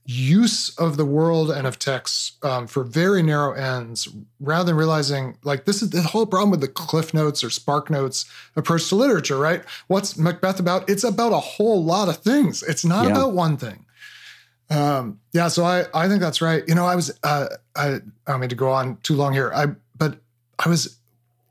[0.05, 4.09] use of the world and of text um, for very narrow ends
[4.41, 7.89] rather than realizing like this is the whole problem with the cliff notes or spark
[7.89, 8.25] notes
[8.55, 9.63] approach to literature right?
[9.87, 10.89] What's macbeth about?
[10.89, 12.63] It's about a whole lot of things.
[12.63, 13.11] It's not yeah.
[13.11, 13.85] about one thing.
[14.69, 16.63] Um, yeah so i i think that's right.
[16.67, 19.51] You know i was uh, i i don't mean to go on too long here.
[19.55, 20.17] I but
[20.59, 20.97] i was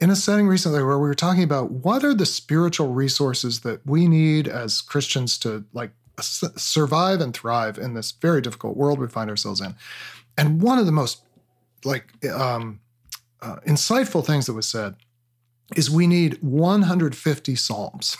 [0.00, 3.86] in a setting recently where we were talking about what are the spiritual resources that
[3.86, 9.08] we need as christians to like survive and thrive in this very difficult world we
[9.08, 9.74] find ourselves in.
[10.36, 11.22] And one of the most
[11.84, 12.80] like um,
[13.40, 14.96] uh, insightful things that was said
[15.76, 18.16] is we need 150 psalms.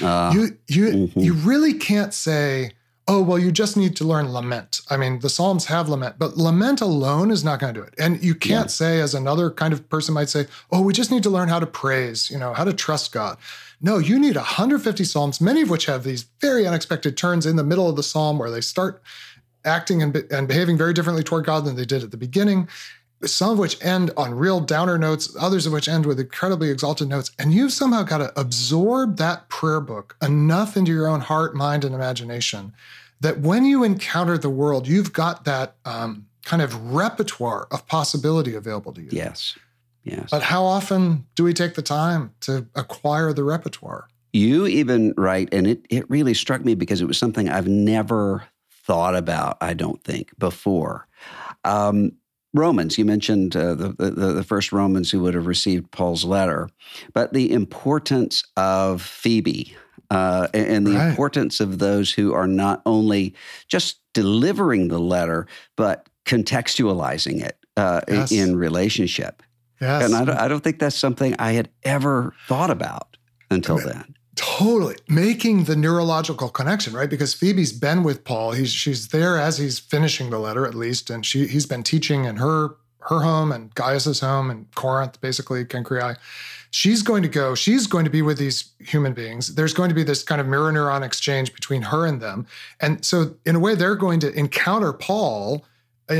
[0.00, 1.20] uh, you you mm-hmm.
[1.20, 2.70] you really can't say,
[3.08, 4.80] oh well, you just need to learn lament.
[4.90, 7.94] I mean, the psalms have lament, but lament alone is not going to do it.
[7.98, 8.70] And you can't yeah.
[8.70, 11.58] say, as another kind of person might say, oh, we just need to learn how
[11.58, 13.36] to praise, you know, how to trust God.
[13.80, 17.64] No, you need 150 Psalms, many of which have these very unexpected turns in the
[17.64, 19.02] middle of the Psalm where they start
[19.64, 22.68] acting and, and behaving very differently toward God than they did at the beginning.
[23.24, 27.08] Some of which end on real downer notes, others of which end with incredibly exalted
[27.08, 27.30] notes.
[27.38, 31.84] And you've somehow got to absorb that prayer book enough into your own heart, mind,
[31.84, 32.72] and imagination
[33.20, 38.54] that when you encounter the world, you've got that um, kind of repertoire of possibility
[38.54, 39.08] available to you.
[39.10, 39.56] Yes.
[40.06, 40.28] Yes.
[40.30, 44.06] But how often do we take the time to acquire the repertoire?
[44.32, 48.44] You even write, and it, it really struck me because it was something I've never
[48.84, 51.08] thought about, I don't think, before.
[51.64, 52.12] Um,
[52.54, 56.70] Romans, you mentioned uh, the, the, the first Romans who would have received Paul's letter,
[57.12, 59.76] but the importance of Phoebe
[60.10, 61.08] uh, and the right.
[61.08, 63.34] importance of those who are not only
[63.66, 68.32] just delivering the letter, but contextualizing it uh, yes.
[68.32, 69.42] in relationship.
[69.80, 70.04] Yes.
[70.04, 73.16] And I don't, I don't think that's something I had ever thought about
[73.50, 74.14] until then.
[74.34, 77.08] Totally making the neurological connection, right?
[77.08, 78.52] Because Phoebe's been with Paul.
[78.52, 82.26] He's she's there as he's finishing the letter, at least, and she he's been teaching
[82.26, 86.16] in her her home and Gaius's home and Corinth, basically Cenchreae.
[86.70, 87.54] She's going to go.
[87.54, 89.54] She's going to be with these human beings.
[89.54, 92.46] There's going to be this kind of mirror neuron exchange between her and them,
[92.80, 95.64] and so in a way, they're going to encounter Paul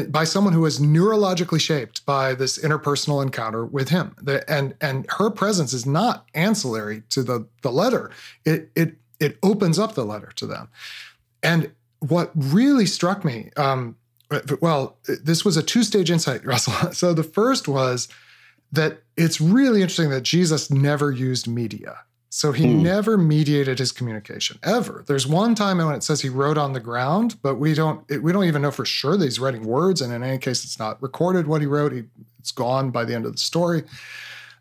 [0.09, 4.17] by someone who is neurologically shaped by this interpersonal encounter with him.
[4.49, 8.11] And and her presence is not ancillary to the the letter.
[8.45, 10.69] It it it opens up the letter to them.
[11.43, 11.71] And
[12.01, 13.97] what really struck me, um,
[14.61, 16.93] well, this was a two stage insight, Russell.
[16.93, 18.09] So the first was
[18.73, 21.99] that it's really interesting that Jesus never used media.
[22.29, 22.83] So he hmm.
[22.83, 25.05] never mediated his communication ever.
[25.07, 28.23] There's one time when it says he wrote on the ground, but we don't it,
[28.23, 30.01] we don't even know for sure that he's writing words.
[30.01, 31.93] And in any case, it's not recorded what he wrote.
[31.93, 32.05] He,
[32.39, 33.85] it's gone by the end of the story.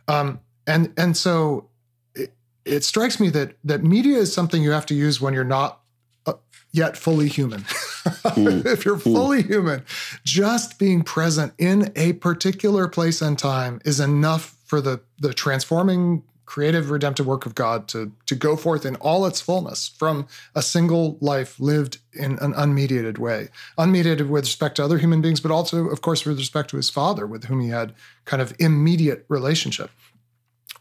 [0.07, 1.69] Um, and and so
[2.13, 2.33] it,
[2.65, 5.81] it strikes me that that media is something you have to use when you're not
[6.27, 6.33] uh,
[6.71, 7.61] yet fully human.
[7.63, 8.65] mm.
[8.65, 9.13] if you're hmm.
[9.13, 9.47] fully mm.
[9.47, 9.85] human,
[10.23, 16.23] just being present in a particular place and time is enough for the the transforming
[16.45, 20.61] creative redemptive work of God to, to go forth in all its fullness from a
[20.61, 23.49] single life lived in an unmediated way.
[23.77, 26.89] Unmediated with respect to other human beings, but also, of course, with respect to his
[26.89, 27.93] father, with whom he had
[28.25, 29.89] kind of immediate relationship.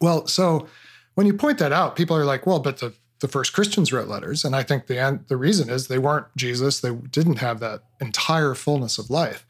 [0.01, 0.69] Well, so
[1.15, 4.09] when you point that out, people are like, well, but the, the first Christians wrote
[4.09, 4.45] letters.
[4.45, 8.55] And I think the, the reason is they weren't Jesus, they didn't have that entire
[8.55, 9.47] fullness of life.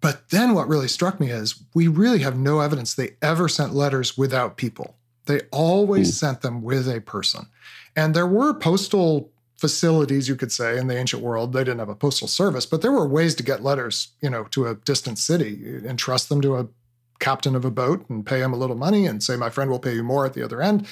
[0.00, 3.74] But then what really struck me is we really have no evidence they ever sent
[3.74, 4.96] letters without people.
[5.26, 6.14] They always mm.
[6.14, 7.46] sent them with a person.
[7.96, 11.52] And there were postal facilities, you could say, in the ancient world.
[11.52, 14.44] They didn't have a postal service, but there were ways to get letters, you know,
[14.44, 16.68] to a distant city, entrust them to a
[17.18, 19.78] captain of a boat and pay him a little money and say, my friend will
[19.78, 20.86] pay you more at the other end.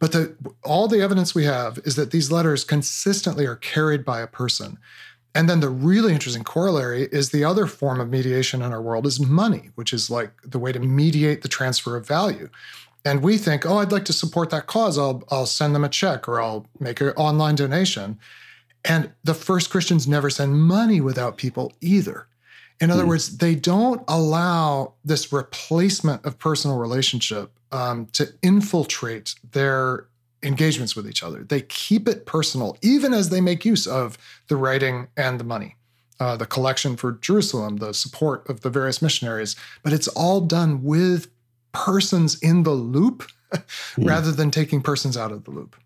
[0.00, 4.20] But the, all the evidence we have is that these letters consistently are carried by
[4.20, 4.78] a person.
[5.34, 9.06] And then the really interesting corollary is the other form of mediation in our world
[9.06, 12.48] is money, which is like the way to mediate the transfer of value
[13.04, 14.98] and we think, oh, I'd like to support that cause.
[14.98, 18.18] I'll I'll send them a check or I'll make an online donation.
[18.84, 22.26] And the first Christians never send money without people either.
[22.80, 23.08] In other mm.
[23.08, 30.06] words, they don't allow this replacement of personal relationship um, to infiltrate their
[30.42, 31.44] engagements with each other.
[31.44, 34.16] They keep it personal, even as they make use of
[34.48, 35.76] the writing and the money,
[36.18, 39.56] uh, the collection for Jerusalem, the support of the various missionaries.
[39.82, 41.28] But it's all done with
[41.72, 44.04] persons in the loop hmm.
[44.04, 45.76] rather than taking persons out of the loop.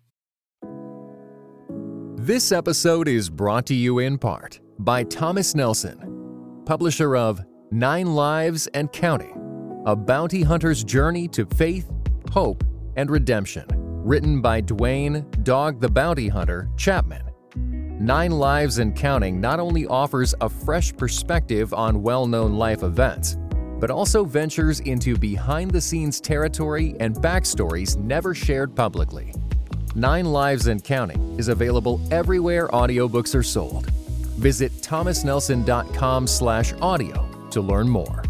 [2.17, 8.67] This episode is brought to you in part by Thomas Nelson, publisher of Nine Lives
[8.73, 11.91] and Counting A Bounty Hunter's Journey to Faith,
[12.31, 12.63] Hope,
[12.95, 17.21] and Redemption, written by Duane Dog the Bounty Hunter Chapman.
[17.99, 23.37] Nine Lives and Counting not only offers a fresh perspective on well known life events,
[23.85, 29.31] but also ventures into behind the scenes territory and backstories never shared publicly.
[29.93, 33.91] Nine Lives and Counting is available everywhere audiobooks are sold.
[34.39, 38.23] Visit thomasnelson.com/audio to learn more.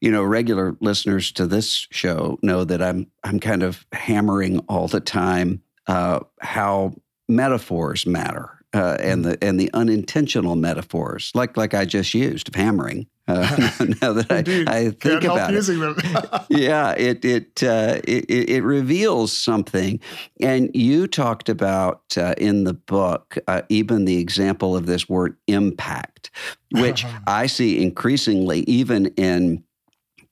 [0.00, 4.88] You know, regular listeners to this show know that I'm I'm kind of hammering all
[4.88, 6.94] the time uh, how
[7.28, 12.54] metaphors matter uh, and the and the unintentional metaphors, like like I just used of
[12.54, 13.06] hammering.
[13.28, 13.42] Uh,
[14.02, 20.00] now that I, I think about it, yeah, it it, uh, it it reveals something.
[20.40, 25.36] And you talked about uh, in the book uh, even the example of this word
[25.46, 26.30] impact,
[26.72, 29.64] which I see increasingly even in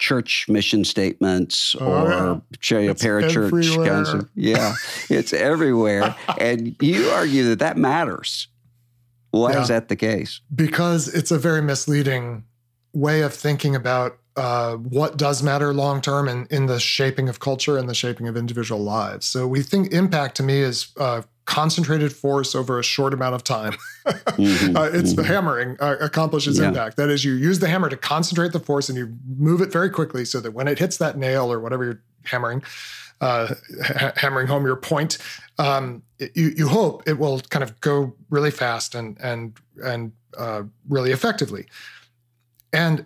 [0.01, 2.93] church mission statements oh, or yeah.
[2.95, 4.75] parachurch kinds of yeah
[5.11, 8.49] it's everywhere and you argue that that matters
[9.31, 9.61] why yeah.
[9.61, 12.43] is that the case because it's a very misleading
[12.93, 17.41] way of thinking about uh, what does matter long term in, in the shaping of
[17.41, 19.27] culture and the shaping of individual lives.
[19.27, 23.45] So we think impact to me is uh, concentrated force over a short amount of
[23.45, 23.73] time.
[24.07, 25.17] mm-hmm, uh, it's mm-hmm.
[25.17, 26.69] the hammering uh, accomplishes yeah.
[26.69, 26.97] impact.
[26.97, 29.91] That is, you use the hammer to concentrate the force and you move it very
[29.91, 32.63] quickly so that when it hits that nail or whatever you're hammering,
[33.21, 35.19] uh, ha- hammering home your point,
[35.59, 40.13] um, it, you, you hope it will kind of go really fast and and and
[40.39, 41.67] uh, really effectively.
[42.73, 43.05] And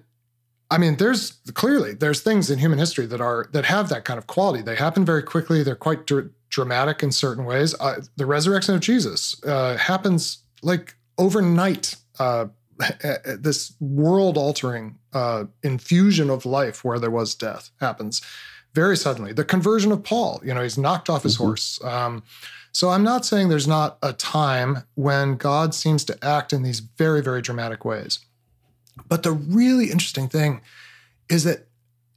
[0.70, 4.18] I mean, there's clearly there's things in human history that are that have that kind
[4.18, 4.62] of quality.
[4.62, 5.62] They happen very quickly.
[5.62, 6.06] They're quite
[6.54, 7.74] dramatic in certain ways.
[7.80, 11.96] Uh, the resurrection of Jesus uh, happens like overnight.
[12.18, 12.46] Uh,
[13.38, 18.20] this world altering uh, infusion of life where there was death happens
[18.74, 19.32] very suddenly.
[19.32, 21.44] The conversion of Paul, you know, he's knocked off his mm-hmm.
[21.44, 21.82] horse.
[21.84, 22.24] Um,
[22.72, 26.80] so I'm not saying there's not a time when God seems to act in these
[26.80, 28.18] very, very dramatic ways.
[29.08, 30.60] But the really interesting thing
[31.28, 31.68] is that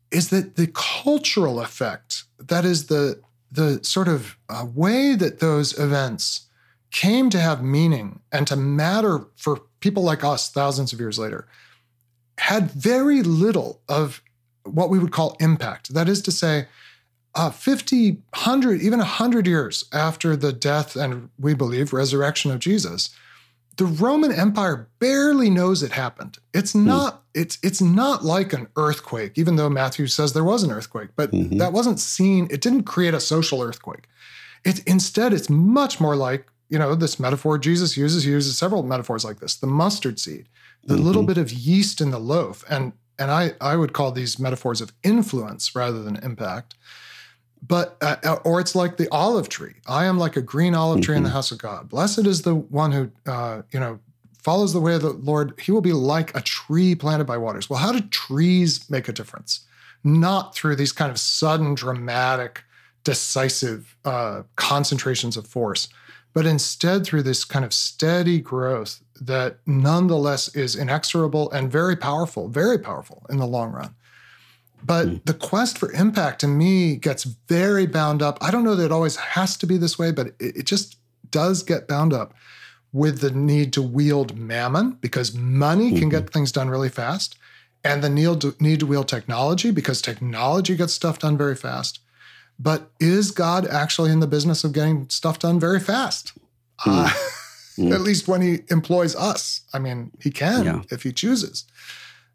[0.09, 3.21] is that the cultural effect, that is the
[3.51, 6.47] the sort of uh, way that those events
[6.91, 11.47] came to have meaning and to matter for people like us thousands of years later,
[12.37, 14.21] had very little of
[14.63, 15.93] what we would call impact.
[15.93, 16.67] That is to say,
[17.35, 23.15] uh, 50, 100, even 100 years after the death and we believe resurrection of Jesus,
[23.77, 26.39] the Roman Empire barely knows it happened.
[26.53, 26.85] It's hmm.
[26.85, 27.23] not.
[27.37, 31.31] It's it's not like an earthquake, even though Matthew says there was an earthquake, but
[31.31, 31.57] mm-hmm.
[31.59, 32.47] that wasn't seen.
[32.49, 34.07] It didn't create a social earthquake.
[34.65, 38.23] It instead it's much more like you know this metaphor Jesus uses.
[38.23, 40.49] He uses several metaphors like this: the mustard seed,
[40.83, 41.03] the mm-hmm.
[41.03, 44.81] little bit of yeast in the loaf, and and I I would call these metaphors
[44.81, 46.73] of influence rather than impact
[47.65, 51.01] but uh, uh, or it's like the olive tree i am like a green olive
[51.01, 51.17] tree mm-hmm.
[51.17, 51.37] in the mm-hmm.
[51.37, 53.99] house of god blessed is the one who uh, you know
[54.37, 57.69] follows the way of the lord he will be like a tree planted by waters
[57.69, 59.61] well how do trees make a difference
[60.03, 62.63] not through these kind of sudden dramatic
[63.03, 65.89] decisive uh, concentrations of force
[66.33, 72.47] but instead through this kind of steady growth that nonetheless is inexorable and very powerful
[72.47, 73.95] very powerful in the long run
[74.83, 75.25] but mm.
[75.25, 78.37] the quest for impact to me gets very bound up.
[78.41, 80.97] I don't know that it always has to be this way, but it, it just
[81.31, 82.33] does get bound up
[82.93, 85.99] with the need to wield mammon because money mm-hmm.
[85.99, 86.31] can get mm-hmm.
[86.31, 87.37] things done really fast,
[87.83, 91.99] and the need to, need to wield technology because technology gets stuff done very fast.
[92.59, 96.33] But is God actually in the business of getting stuff done very fast?
[96.81, 97.05] Mm.
[97.05, 97.09] Uh,
[97.77, 97.93] mm.
[97.93, 99.61] At least when he employs us.
[99.73, 100.81] I mean, he can yeah.
[100.89, 101.65] if he chooses.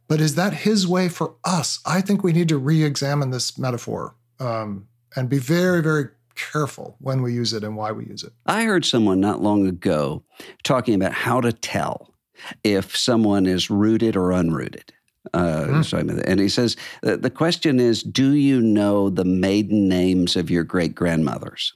[0.08, 1.80] But is that his way for us?
[1.86, 4.86] I think we need to re examine this metaphor um,
[5.16, 8.32] and be very, very careful when we use it and why we use it.
[8.46, 10.22] I heard someone not long ago
[10.62, 12.14] talking about how to tell
[12.64, 14.90] if someone is rooted or unrooted.
[15.34, 16.22] Uh, mm.
[16.26, 20.94] And he says the question is, do you know the maiden names of your great
[20.94, 21.74] grandmothers?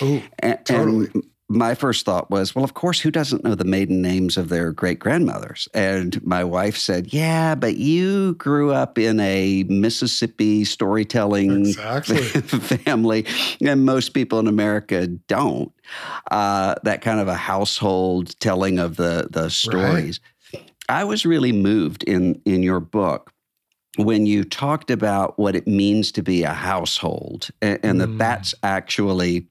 [0.00, 0.22] Oh,
[0.64, 1.08] totally.
[1.12, 4.48] And my first thought was, well, of course, who doesn't know the maiden names of
[4.48, 5.68] their great grandmothers?
[5.72, 12.16] And my wife said, yeah, but you grew up in a Mississippi storytelling exactly.
[12.24, 13.26] family,
[13.64, 15.72] and most people in America don't.
[16.30, 20.20] Uh, that kind of a household telling of the, the stories.
[20.52, 20.72] Right.
[20.88, 23.32] I was really moved in, in your book
[23.96, 28.00] when you talked about what it means to be a household and, and mm.
[28.00, 29.46] that that's actually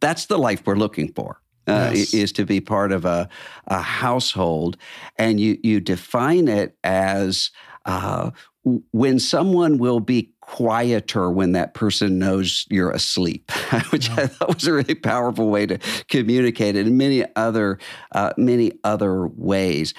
[0.00, 1.40] that's the life we're looking for.
[1.66, 2.14] Uh, yes.
[2.14, 3.28] is to be part of a,
[3.68, 4.76] a household,
[5.18, 7.50] and you you define it as
[7.84, 8.30] uh,
[8.92, 13.50] when someone will be quieter when that person knows you're asleep,
[13.90, 14.22] which yeah.
[14.22, 17.78] I thought was a really powerful way to communicate it in many other
[18.12, 19.94] uh, many other ways.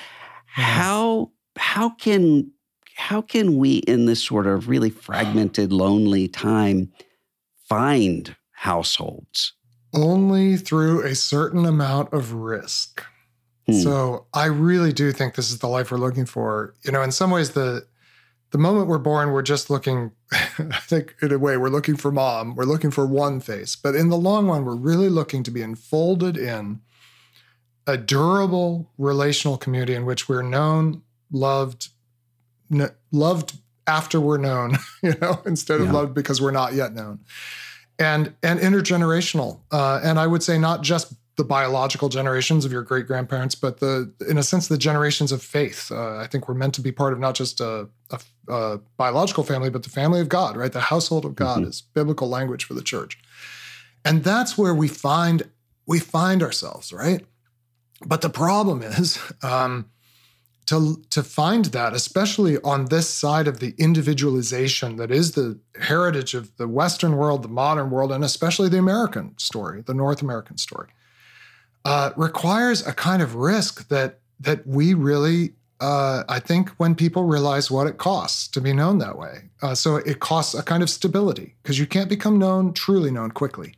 [0.45, 2.51] How how can
[2.95, 6.91] how can we in this sort of really fragmented, lonely time
[7.67, 9.53] find households?
[9.91, 13.03] Only through a certain amount of risk.
[13.65, 13.73] Hmm.
[13.73, 16.75] So I really do think this is the life we're looking for.
[16.83, 17.87] You know, in some ways, the
[18.51, 22.11] the moment we're born, we're just looking, I think in a way, we're looking for
[22.11, 22.55] mom.
[22.55, 23.75] We're looking for one face.
[23.75, 26.81] But in the long run, we're really looking to be enfolded in
[27.87, 31.01] a durable relational community in which we're known,
[31.31, 31.89] loved,
[32.71, 33.57] n- loved
[33.87, 35.93] after we're known, you know, instead of yeah.
[35.93, 37.21] loved because we're not yet known
[38.01, 39.59] and and intergenerational.
[39.71, 43.79] Uh, and I would say not just the biological generations of your great grandparents, but
[43.79, 45.91] the in a sense the generations of faith.
[45.91, 49.43] Uh, I think we're meant to be part of not just a, a, a, biological
[49.43, 50.57] family, but the family of God.
[50.57, 51.69] Right, the household of God mm-hmm.
[51.69, 53.19] is biblical language for the church,
[54.03, 55.43] and that's where we find
[55.85, 56.91] we find ourselves.
[56.91, 57.25] Right,
[58.05, 59.19] but the problem is.
[59.43, 59.89] Um,
[60.67, 66.33] to, to find that, especially on this side of the individualization that is the heritage
[66.33, 70.57] of the Western world, the modern world, and especially the American story, the North American
[70.57, 70.89] story,
[71.83, 77.25] uh, requires a kind of risk that that we really, uh, I think, when people
[77.25, 79.49] realize what it costs to be known that way.
[79.61, 83.29] Uh, so it costs a kind of stability because you can't become known, truly known,
[83.29, 83.75] quickly.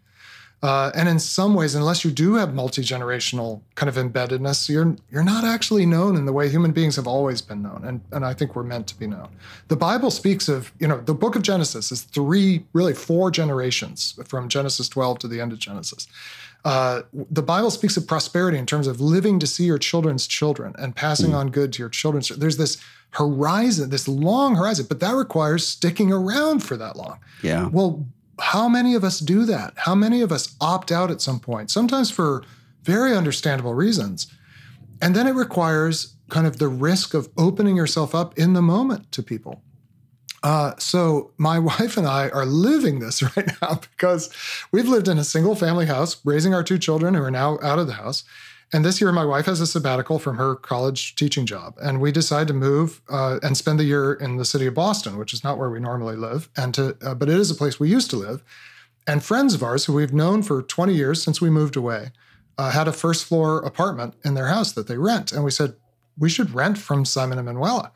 [0.64, 5.24] Uh, and in some ways, unless you do have multi-generational kind of embeddedness, you're you're
[5.24, 8.34] not actually known in the way human beings have always been known, and and I
[8.34, 9.28] think we're meant to be known.
[9.68, 14.18] The Bible speaks of you know the Book of Genesis is three, really four generations
[14.26, 16.08] from Genesis 12 to the end of Genesis.
[16.64, 20.74] Uh, the Bible speaks of prosperity in terms of living to see your children's children
[20.80, 21.36] and passing mm.
[21.36, 22.28] on good to your children's.
[22.28, 22.40] Children.
[22.40, 22.78] There's this
[23.10, 27.20] horizon, this long horizon, but that requires sticking around for that long.
[27.42, 27.68] Yeah.
[27.68, 28.08] Well,
[28.40, 29.74] how many of us do that?
[29.78, 32.44] How many of us opt out at some point, sometimes for
[32.84, 34.28] very understandable reasons?
[35.02, 39.12] And then it requires kind of the risk of opening yourself up in the moment
[39.12, 39.62] to people.
[40.42, 44.30] Uh, so my wife and I are living this right now because
[44.72, 47.80] we've lived in a single family house, raising our two children who are now out
[47.80, 48.24] of the house.
[48.72, 52.12] And this year, my wife has a sabbatical from her college teaching job, and we
[52.12, 55.44] decide to move uh, and spend the year in the city of Boston, which is
[55.44, 58.10] not where we normally live, and to uh, but it is a place we used
[58.12, 58.44] to live.
[59.06, 62.12] And friends of ours who we've known for 20 years since we moved away
[62.58, 65.76] uh, had a first floor apartment in their house that they rent, and we said
[66.18, 67.92] we should rent from Simon and Manuela.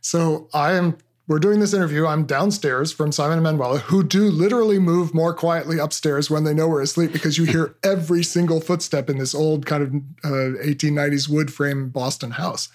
[0.00, 0.98] So I am
[1.28, 2.06] we're doing this interview.
[2.06, 6.54] I'm downstairs from Simon and Manuela, who do literally move more quietly upstairs when they
[6.54, 10.58] know we're asleep because you hear every single footstep in this old kind of uh,
[10.64, 12.68] 1890s wood frame Boston house.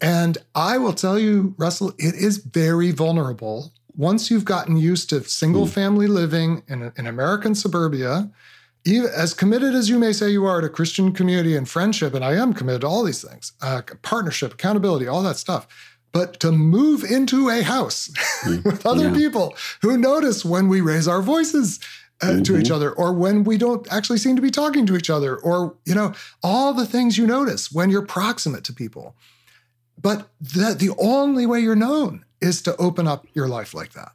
[0.00, 3.72] And I will tell you, Russell, it is very vulnerable.
[3.94, 5.72] Once you've gotten used to single hmm.
[5.72, 8.30] family living in, in American suburbia,
[8.86, 12.24] even as committed as you may say you are to Christian community and friendship, and
[12.24, 15.68] I am committed to all these things, uh, partnership, accountability, all that stuff
[16.12, 18.10] but to move into a house
[18.64, 19.14] with other yeah.
[19.14, 21.80] people who notice when we raise our voices
[22.22, 22.42] uh, mm-hmm.
[22.42, 22.74] to each mm-hmm.
[22.74, 25.94] other or when we don't actually seem to be talking to each other or you
[25.94, 29.16] know all the things you notice when you're proximate to people
[30.00, 34.12] but the, the only way you're known is to open up your life like that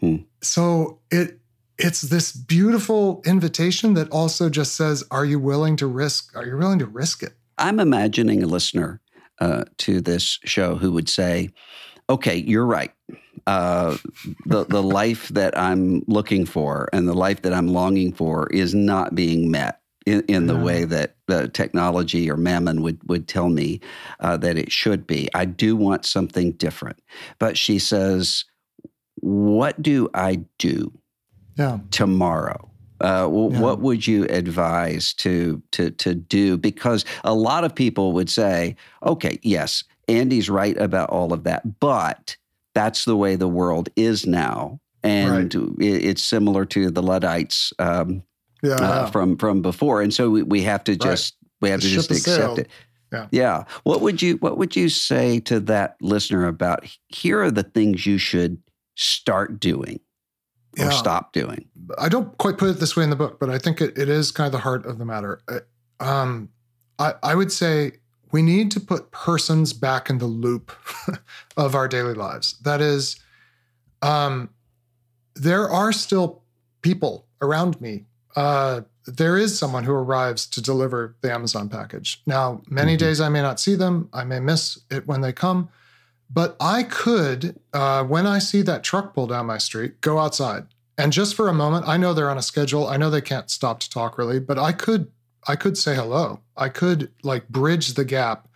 [0.00, 0.16] hmm.
[0.40, 1.38] so it
[1.76, 6.56] it's this beautiful invitation that also just says are you willing to risk are you
[6.56, 9.00] willing to risk it i'm imagining a listener
[9.40, 11.50] uh, to this show who would say,
[12.08, 12.92] "Okay, you're right.
[13.46, 13.96] Uh,
[14.46, 18.74] the the life that I'm looking for and the life that I'm longing for is
[18.74, 23.48] not being met." In, in the way that uh, technology or mammon would would tell
[23.48, 23.80] me
[24.20, 25.30] uh, that it should be.
[25.34, 27.00] I do want something different.
[27.38, 28.44] But she says,
[29.16, 30.92] "What do I do
[31.56, 31.78] yeah.
[31.90, 32.70] tomorrow?"
[33.00, 33.60] Uh, yeah.
[33.60, 36.56] What would you advise to to to do?
[36.56, 41.80] Because a lot of people would say, "Okay, yes, Andy's right about all of that,
[41.80, 42.36] but
[42.74, 45.80] that's the way the world is now, and right.
[45.80, 48.22] it's similar to the Luddites um,
[48.62, 48.74] yeah.
[48.74, 51.48] uh, from from before, and so we, we have to just right.
[51.62, 52.68] we have the to just accept it."
[53.12, 53.26] Yeah.
[53.30, 53.64] yeah.
[53.82, 56.86] What would you What would you say to that listener about?
[57.08, 58.60] Here are the things you should
[58.96, 60.00] start doing
[60.78, 60.90] or yeah.
[60.90, 61.66] stop doing?
[61.98, 64.08] I don't quite put it this way in the book, but I think it, it
[64.08, 65.40] is kind of the heart of the matter.
[65.48, 65.60] Uh,
[66.00, 66.48] um,
[66.98, 67.92] I, I would say
[68.32, 70.72] we need to put persons back in the loop
[71.56, 72.58] of our daily lives.
[72.62, 73.16] That is,
[74.02, 74.50] um,
[75.34, 76.42] there are still
[76.82, 78.06] people around me.
[78.36, 82.22] Uh, there is someone who arrives to deliver the Amazon package.
[82.26, 83.06] Now, many mm-hmm.
[83.06, 85.68] days I may not see them, I may miss it when they come,
[86.34, 90.66] but I could, uh, when I see that truck pull down my street, go outside
[90.98, 91.86] and just for a moment.
[91.86, 92.88] I know they're on a schedule.
[92.88, 95.12] I know they can't stop to talk really, but I could,
[95.46, 96.40] I could say hello.
[96.56, 98.48] I could like bridge the gap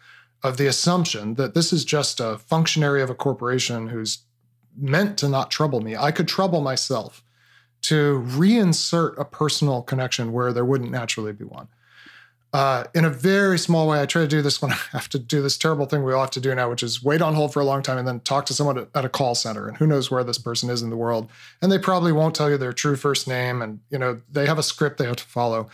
[0.43, 4.25] of the assumption that this is just a functionary of a corporation who's
[4.77, 5.97] meant to not trouble me.
[5.97, 7.23] I could trouble myself
[7.83, 11.69] to reinsert a personal connection where there wouldn't naturally be one
[12.53, 14.01] uh, in a very small way.
[14.01, 16.23] I try to do this when I have to do this terrible thing we all
[16.23, 18.21] have to do now, which is wait on hold for a long time and then
[18.21, 19.69] talk to someone at, a call center.
[19.69, 21.29] And who knows where this person is in the world.
[21.61, 23.61] And they probably won't tell you their true first name.
[23.61, 25.69] And, you know, they have a script they have to follow.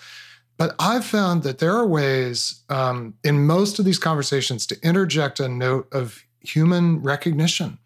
[0.57, 5.41] But I've found that there are ways um, in most of these conversations to interject
[5.41, 7.79] a note of human recognition.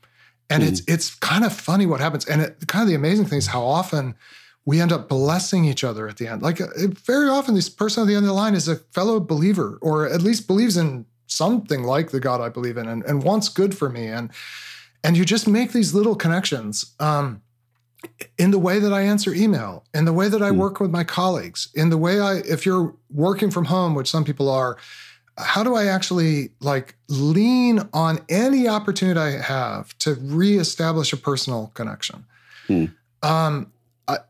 [0.51, 0.69] And mm.
[0.69, 2.27] it's it's kind of funny what happens.
[2.27, 4.15] And it, kind of the amazing thing is how often
[4.69, 6.43] we end up blessing each other at the end.
[6.43, 6.67] Like uh,
[7.07, 10.07] very often, this person at the end of the line is a fellow believer, or
[10.07, 13.75] at least believes in something like the God I believe in, and, and wants good
[13.75, 14.09] for me.
[14.09, 14.31] And
[15.03, 17.41] and you just make these little connections um,
[18.37, 20.59] in the way that I answer email, in the way that I mm.
[20.59, 24.23] work with my colleagues, in the way I, if you're working from home, which some
[24.23, 24.77] people are,
[25.39, 31.73] how do I actually like lean on any opportunity I have to reestablish a personal
[31.73, 32.27] connection?
[32.69, 32.93] Mm.
[33.23, 33.73] Um,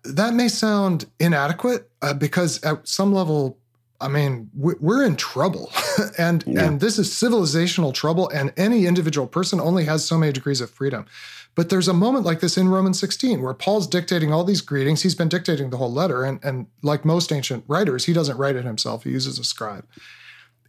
[0.05, 3.59] that may sound inadequate uh, because at some level,
[4.01, 5.71] I mean, we're in trouble,
[6.19, 6.65] and yeah.
[6.65, 8.29] and this is civilizational trouble.
[8.29, 11.07] And any individual person only has so many degrees of freedom.
[11.55, 15.03] But there's a moment like this in Romans 16 where Paul's dictating all these greetings.
[15.03, 18.57] He's been dictating the whole letter, and and like most ancient writers, he doesn't write
[18.57, 19.05] it himself.
[19.05, 19.85] He uses a scribe.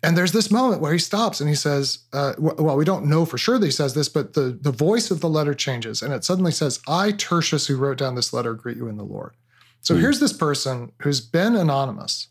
[0.02, 3.26] And there's this moment where he stops and he says, uh, well, we don't know
[3.26, 6.14] for sure that he says this, but the, the voice of the letter changes and
[6.14, 9.36] it suddenly says, I, Tertius, who wrote down this letter, greet you in the Lord.
[9.82, 10.00] So mm.
[10.00, 12.28] here's this person who's been anonymous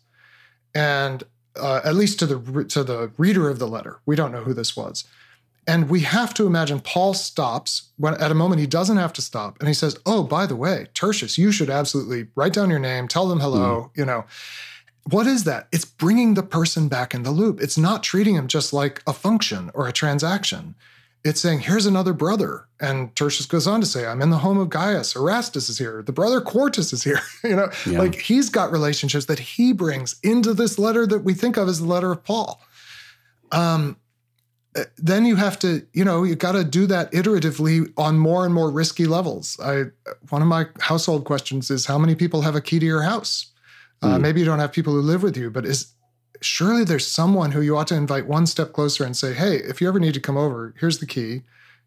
[0.73, 1.23] and
[1.55, 4.53] uh, at least to the to the reader of the letter, we don't know who
[4.53, 5.03] this was.
[5.67, 9.21] And we have to imagine Paul stops when at a moment he doesn't have to
[9.21, 12.79] stop, and he says, "Oh, by the way, Tertius, you should absolutely write down your
[12.79, 13.97] name, tell them hello." Mm.
[13.97, 14.25] You know,
[15.09, 15.67] what is that?
[15.71, 17.61] It's bringing the person back in the loop.
[17.61, 20.75] It's not treating him just like a function or a transaction
[21.23, 22.65] it's saying, here's another brother.
[22.79, 25.15] And Tertius goes on to say, I'm in the home of Gaius.
[25.15, 26.01] Erastus is here.
[26.01, 27.19] The brother Quartus is here.
[27.43, 27.99] you know, yeah.
[27.99, 31.79] like he's got relationships that he brings into this letter that we think of as
[31.79, 32.61] the letter of Paul.
[33.51, 33.97] Um,
[34.75, 38.45] eh, then you have to, you know, you got to do that iteratively on more
[38.45, 39.59] and more risky levels.
[39.61, 39.85] I
[40.29, 43.47] one of my household questions is how many people have a key to your house?
[44.01, 44.21] Uh, mm.
[44.21, 45.93] Maybe you don't have people who live with you, but is
[46.41, 49.81] surely there's someone who you ought to invite one step closer and say, hey, if
[49.81, 51.43] you ever need to come over, here's the key.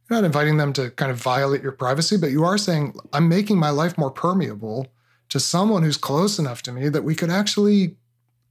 [0.08, 3.28] You're not inviting them to kind of violate your privacy, but you are saying, I'm
[3.28, 4.88] making my life more permeable
[5.30, 7.96] to someone who's close enough to me that we could actually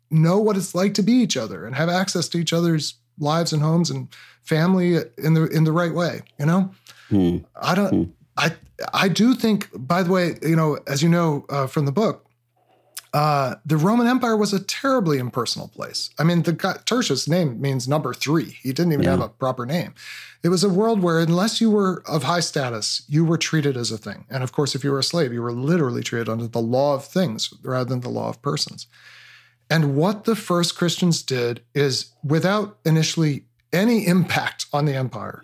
[0.09, 3.53] know what it's like to be each other and have access to each other's lives
[3.53, 4.07] and homes and
[4.41, 6.71] family in the in the right way, you know?
[7.09, 7.37] Hmm.
[7.55, 8.11] I don't hmm.
[8.37, 8.51] I
[8.93, 12.25] I do think by the way, you know, as you know uh, from the book,
[13.13, 16.11] uh, the Roman Empire was a terribly impersonal place.
[16.17, 16.53] I mean, the
[16.85, 18.57] Tertius' name means number three.
[18.61, 19.11] He didn't even yeah.
[19.11, 19.93] have a proper name.
[20.43, 23.91] It was a world where, unless you were of high status, you were treated as
[23.91, 24.25] a thing.
[24.29, 26.95] And of course, if you were a slave, you were literally treated under the law
[26.95, 28.87] of things rather than the law of persons.
[29.69, 33.43] And what the first Christians did is, without initially
[33.73, 35.43] any impact on the empire,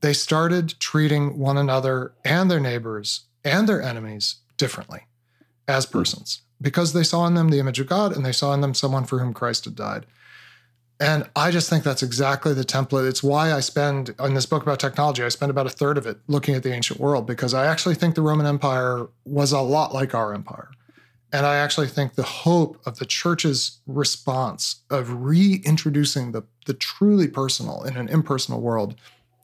[0.00, 5.06] they started treating one another and their neighbors and their enemies differently
[5.68, 8.60] as persons because they saw in them the image of God and they saw in
[8.60, 10.06] them someone for whom Christ had died.
[11.00, 13.08] And I just think that's exactly the template.
[13.08, 16.06] It's why I spend in this book about technology, I spend about a third of
[16.06, 19.60] it looking at the ancient world because I actually think the Roman Empire was a
[19.60, 20.70] lot like our empire.
[21.32, 27.28] And I actually think the hope of the church's response of reintroducing the, the truly
[27.28, 28.96] personal in an impersonal world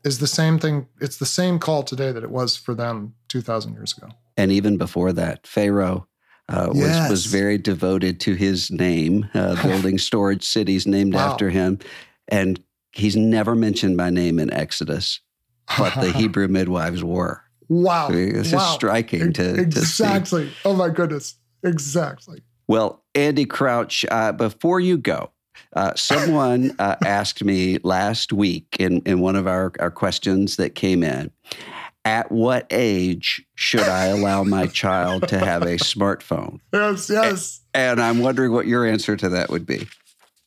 [0.03, 0.89] is the same thing.
[1.01, 4.09] It's the same call today that it was for them 2,000 years ago.
[4.37, 6.09] And even before that, Pharaoh
[6.49, 7.11] uh, was yes.
[7.11, 11.31] was very devoted to his name, uh, building storage cities named wow.
[11.31, 11.79] after him,
[12.29, 15.21] and he's never mentioned by name in Exodus,
[15.79, 17.43] but the Hebrew midwives were.
[17.69, 18.59] Wow, this wow.
[18.59, 20.49] is striking to exactly.
[20.49, 22.43] To oh my goodness, exactly.
[22.67, 25.31] Well, Andy Crouch, uh, before you go,
[25.75, 30.75] uh, someone uh, asked me last week in, in one of our, our questions that
[30.75, 31.31] came in
[32.05, 36.61] at what age should I allow my child to have a smartphone?
[36.73, 37.61] Yes, yes.
[37.73, 39.89] And I'm wondering what your answer to that would be.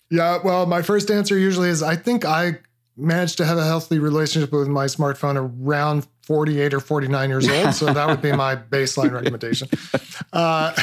[0.10, 2.60] Yeah, well, my first answer usually is I think I
[2.96, 7.74] managed to have a healthy relationship with my smartphone around 48 or 49 years old.
[7.74, 9.70] So that would be my baseline recommendation.
[10.34, 10.74] Uh,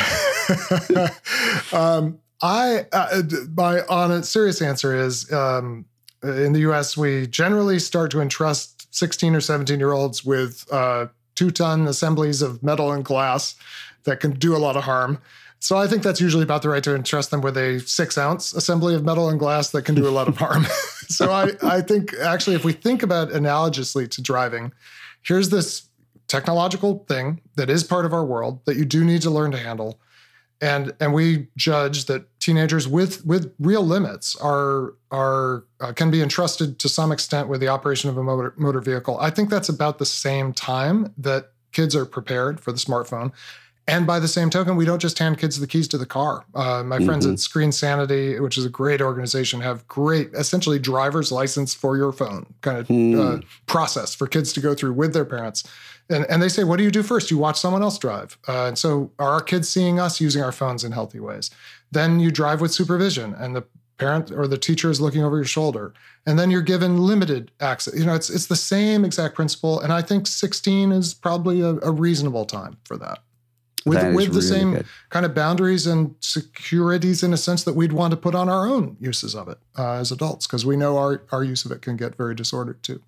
[1.72, 3.22] um, I, uh,
[3.56, 5.86] my on a serious answer is um,
[6.22, 11.06] in the US, we generally start to entrust 16 or 17 year olds with uh,
[11.34, 13.56] two ton assemblies of metal and glass
[14.04, 15.18] that can do a lot of harm.
[15.58, 18.52] So I think that's usually about the right to entrust them with a six ounce
[18.52, 20.64] assembly of metal and glass that can do a lot of harm.
[21.08, 24.72] so I, I think actually, if we think about analogously to driving,
[25.22, 25.88] here's this
[26.28, 29.58] technological thing that is part of our world that you do need to learn to
[29.58, 29.98] handle
[30.60, 36.22] and and we judge that teenagers with with real limits are are uh, can be
[36.22, 39.18] entrusted to some extent with the operation of a motor, motor vehicle.
[39.20, 43.32] I think that's about the same time that kids are prepared for the smartphone.
[43.86, 46.46] And by the same token, we don't just hand kids the keys to the car.
[46.54, 47.06] Uh, my mm-hmm.
[47.06, 51.98] friends at Screen Sanity, which is a great organization, have great, essentially, driver's license for
[51.98, 53.18] your phone kind of mm.
[53.18, 55.64] uh, process for kids to go through with their parents.
[56.10, 57.30] And, and they say, what do you do first?
[57.30, 58.36] You watch someone else drive.
[58.46, 61.50] Uh, and so are our kids seeing us using our phones in healthy ways?
[61.90, 63.64] Then you drive with supervision and the
[63.96, 65.94] parent or the teacher is looking over your shoulder.
[66.26, 67.98] And then you're given limited access.
[67.98, 69.80] You know, it's it's the same exact principle.
[69.80, 73.20] And I think 16 is probably a, a reasonable time for that.
[73.86, 74.86] With, with the really same good.
[75.10, 78.66] kind of boundaries and securities in a sense that we'd want to put on our
[78.66, 81.82] own uses of it uh, as adults, because we know our, our use of it
[81.82, 83.02] can get very disordered too.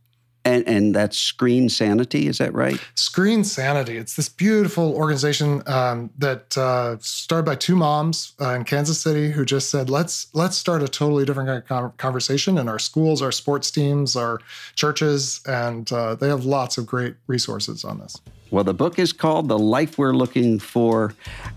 [0.46, 2.80] And, and that's Screen Sanity, is that right?
[2.94, 3.96] Screen Sanity.
[3.96, 9.32] It's this beautiful organization um, that uh, started by two moms uh, in Kansas City
[9.32, 13.22] who just said, "Let's let's start a totally different kind of conversation in our schools,
[13.22, 14.38] our sports teams, our
[14.76, 18.16] churches, and uh, they have lots of great resources on this."
[18.52, 21.12] Well, the book is called "The Life We're Looking For."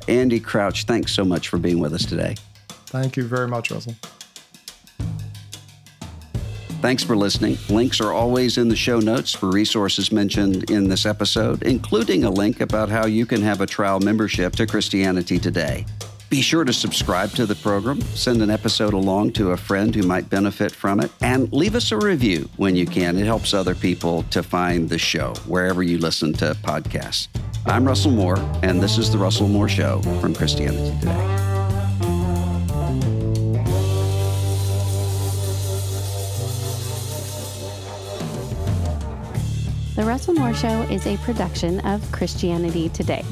[0.07, 2.37] Andy Crouch, thanks so much for being with us today.
[2.87, 3.93] Thank you very much, Russell.
[6.81, 7.57] Thanks for listening.
[7.67, 12.29] Links are always in the show notes for resources mentioned in this episode, including a
[12.29, 15.85] link about how you can have a trial membership to Christianity Today.
[16.29, 20.03] Be sure to subscribe to the program, send an episode along to a friend who
[20.03, 23.17] might benefit from it, and leave us a review when you can.
[23.17, 27.27] It helps other people to find the show wherever you listen to podcasts.
[27.65, 31.48] I'm Russell Moore, and this is The Russell Moore Show from Christianity Today.
[40.29, 43.25] Russell Moore Show is a production of Christianity Today.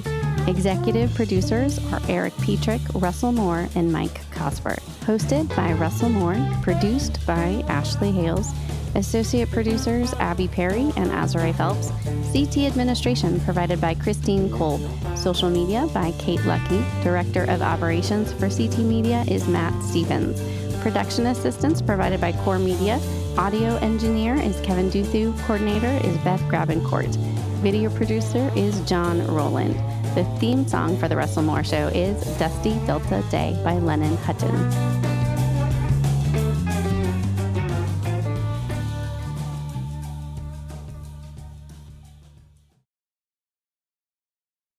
[0.48, 4.80] Executive producers are Erik Petrik, Russell Moore, and Mike Cosper.
[5.02, 8.52] Hosted by Russell Moore, produced by Ashley Hales,
[8.96, 11.92] associate producers Abby Perry and Azare Phelps,
[12.34, 14.82] CT administration provided by Christine Kolb,
[15.16, 20.42] social media by Kate Lucky, director of operations for CT Media is Matt Stevens,
[20.82, 23.00] production assistance provided by Core Media
[23.38, 25.38] Audio engineer is Kevin Duthu.
[25.46, 27.16] Coordinator is Beth Grabencourt.
[27.62, 29.76] Video producer is John Rowland.
[30.16, 34.52] The theme song for The Russell Moore Show is Dusty Delta Day by Lennon Hutton.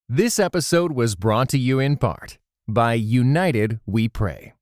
[0.09, 4.55] This episode was brought to you in part by United We Pray.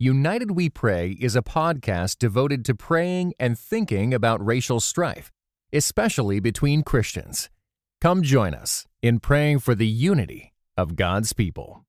[0.00, 5.30] United We Pray is a podcast devoted to praying and thinking about racial strife,
[5.72, 7.48] especially between Christians.
[8.00, 11.83] Come join us in praying for the unity of God's people.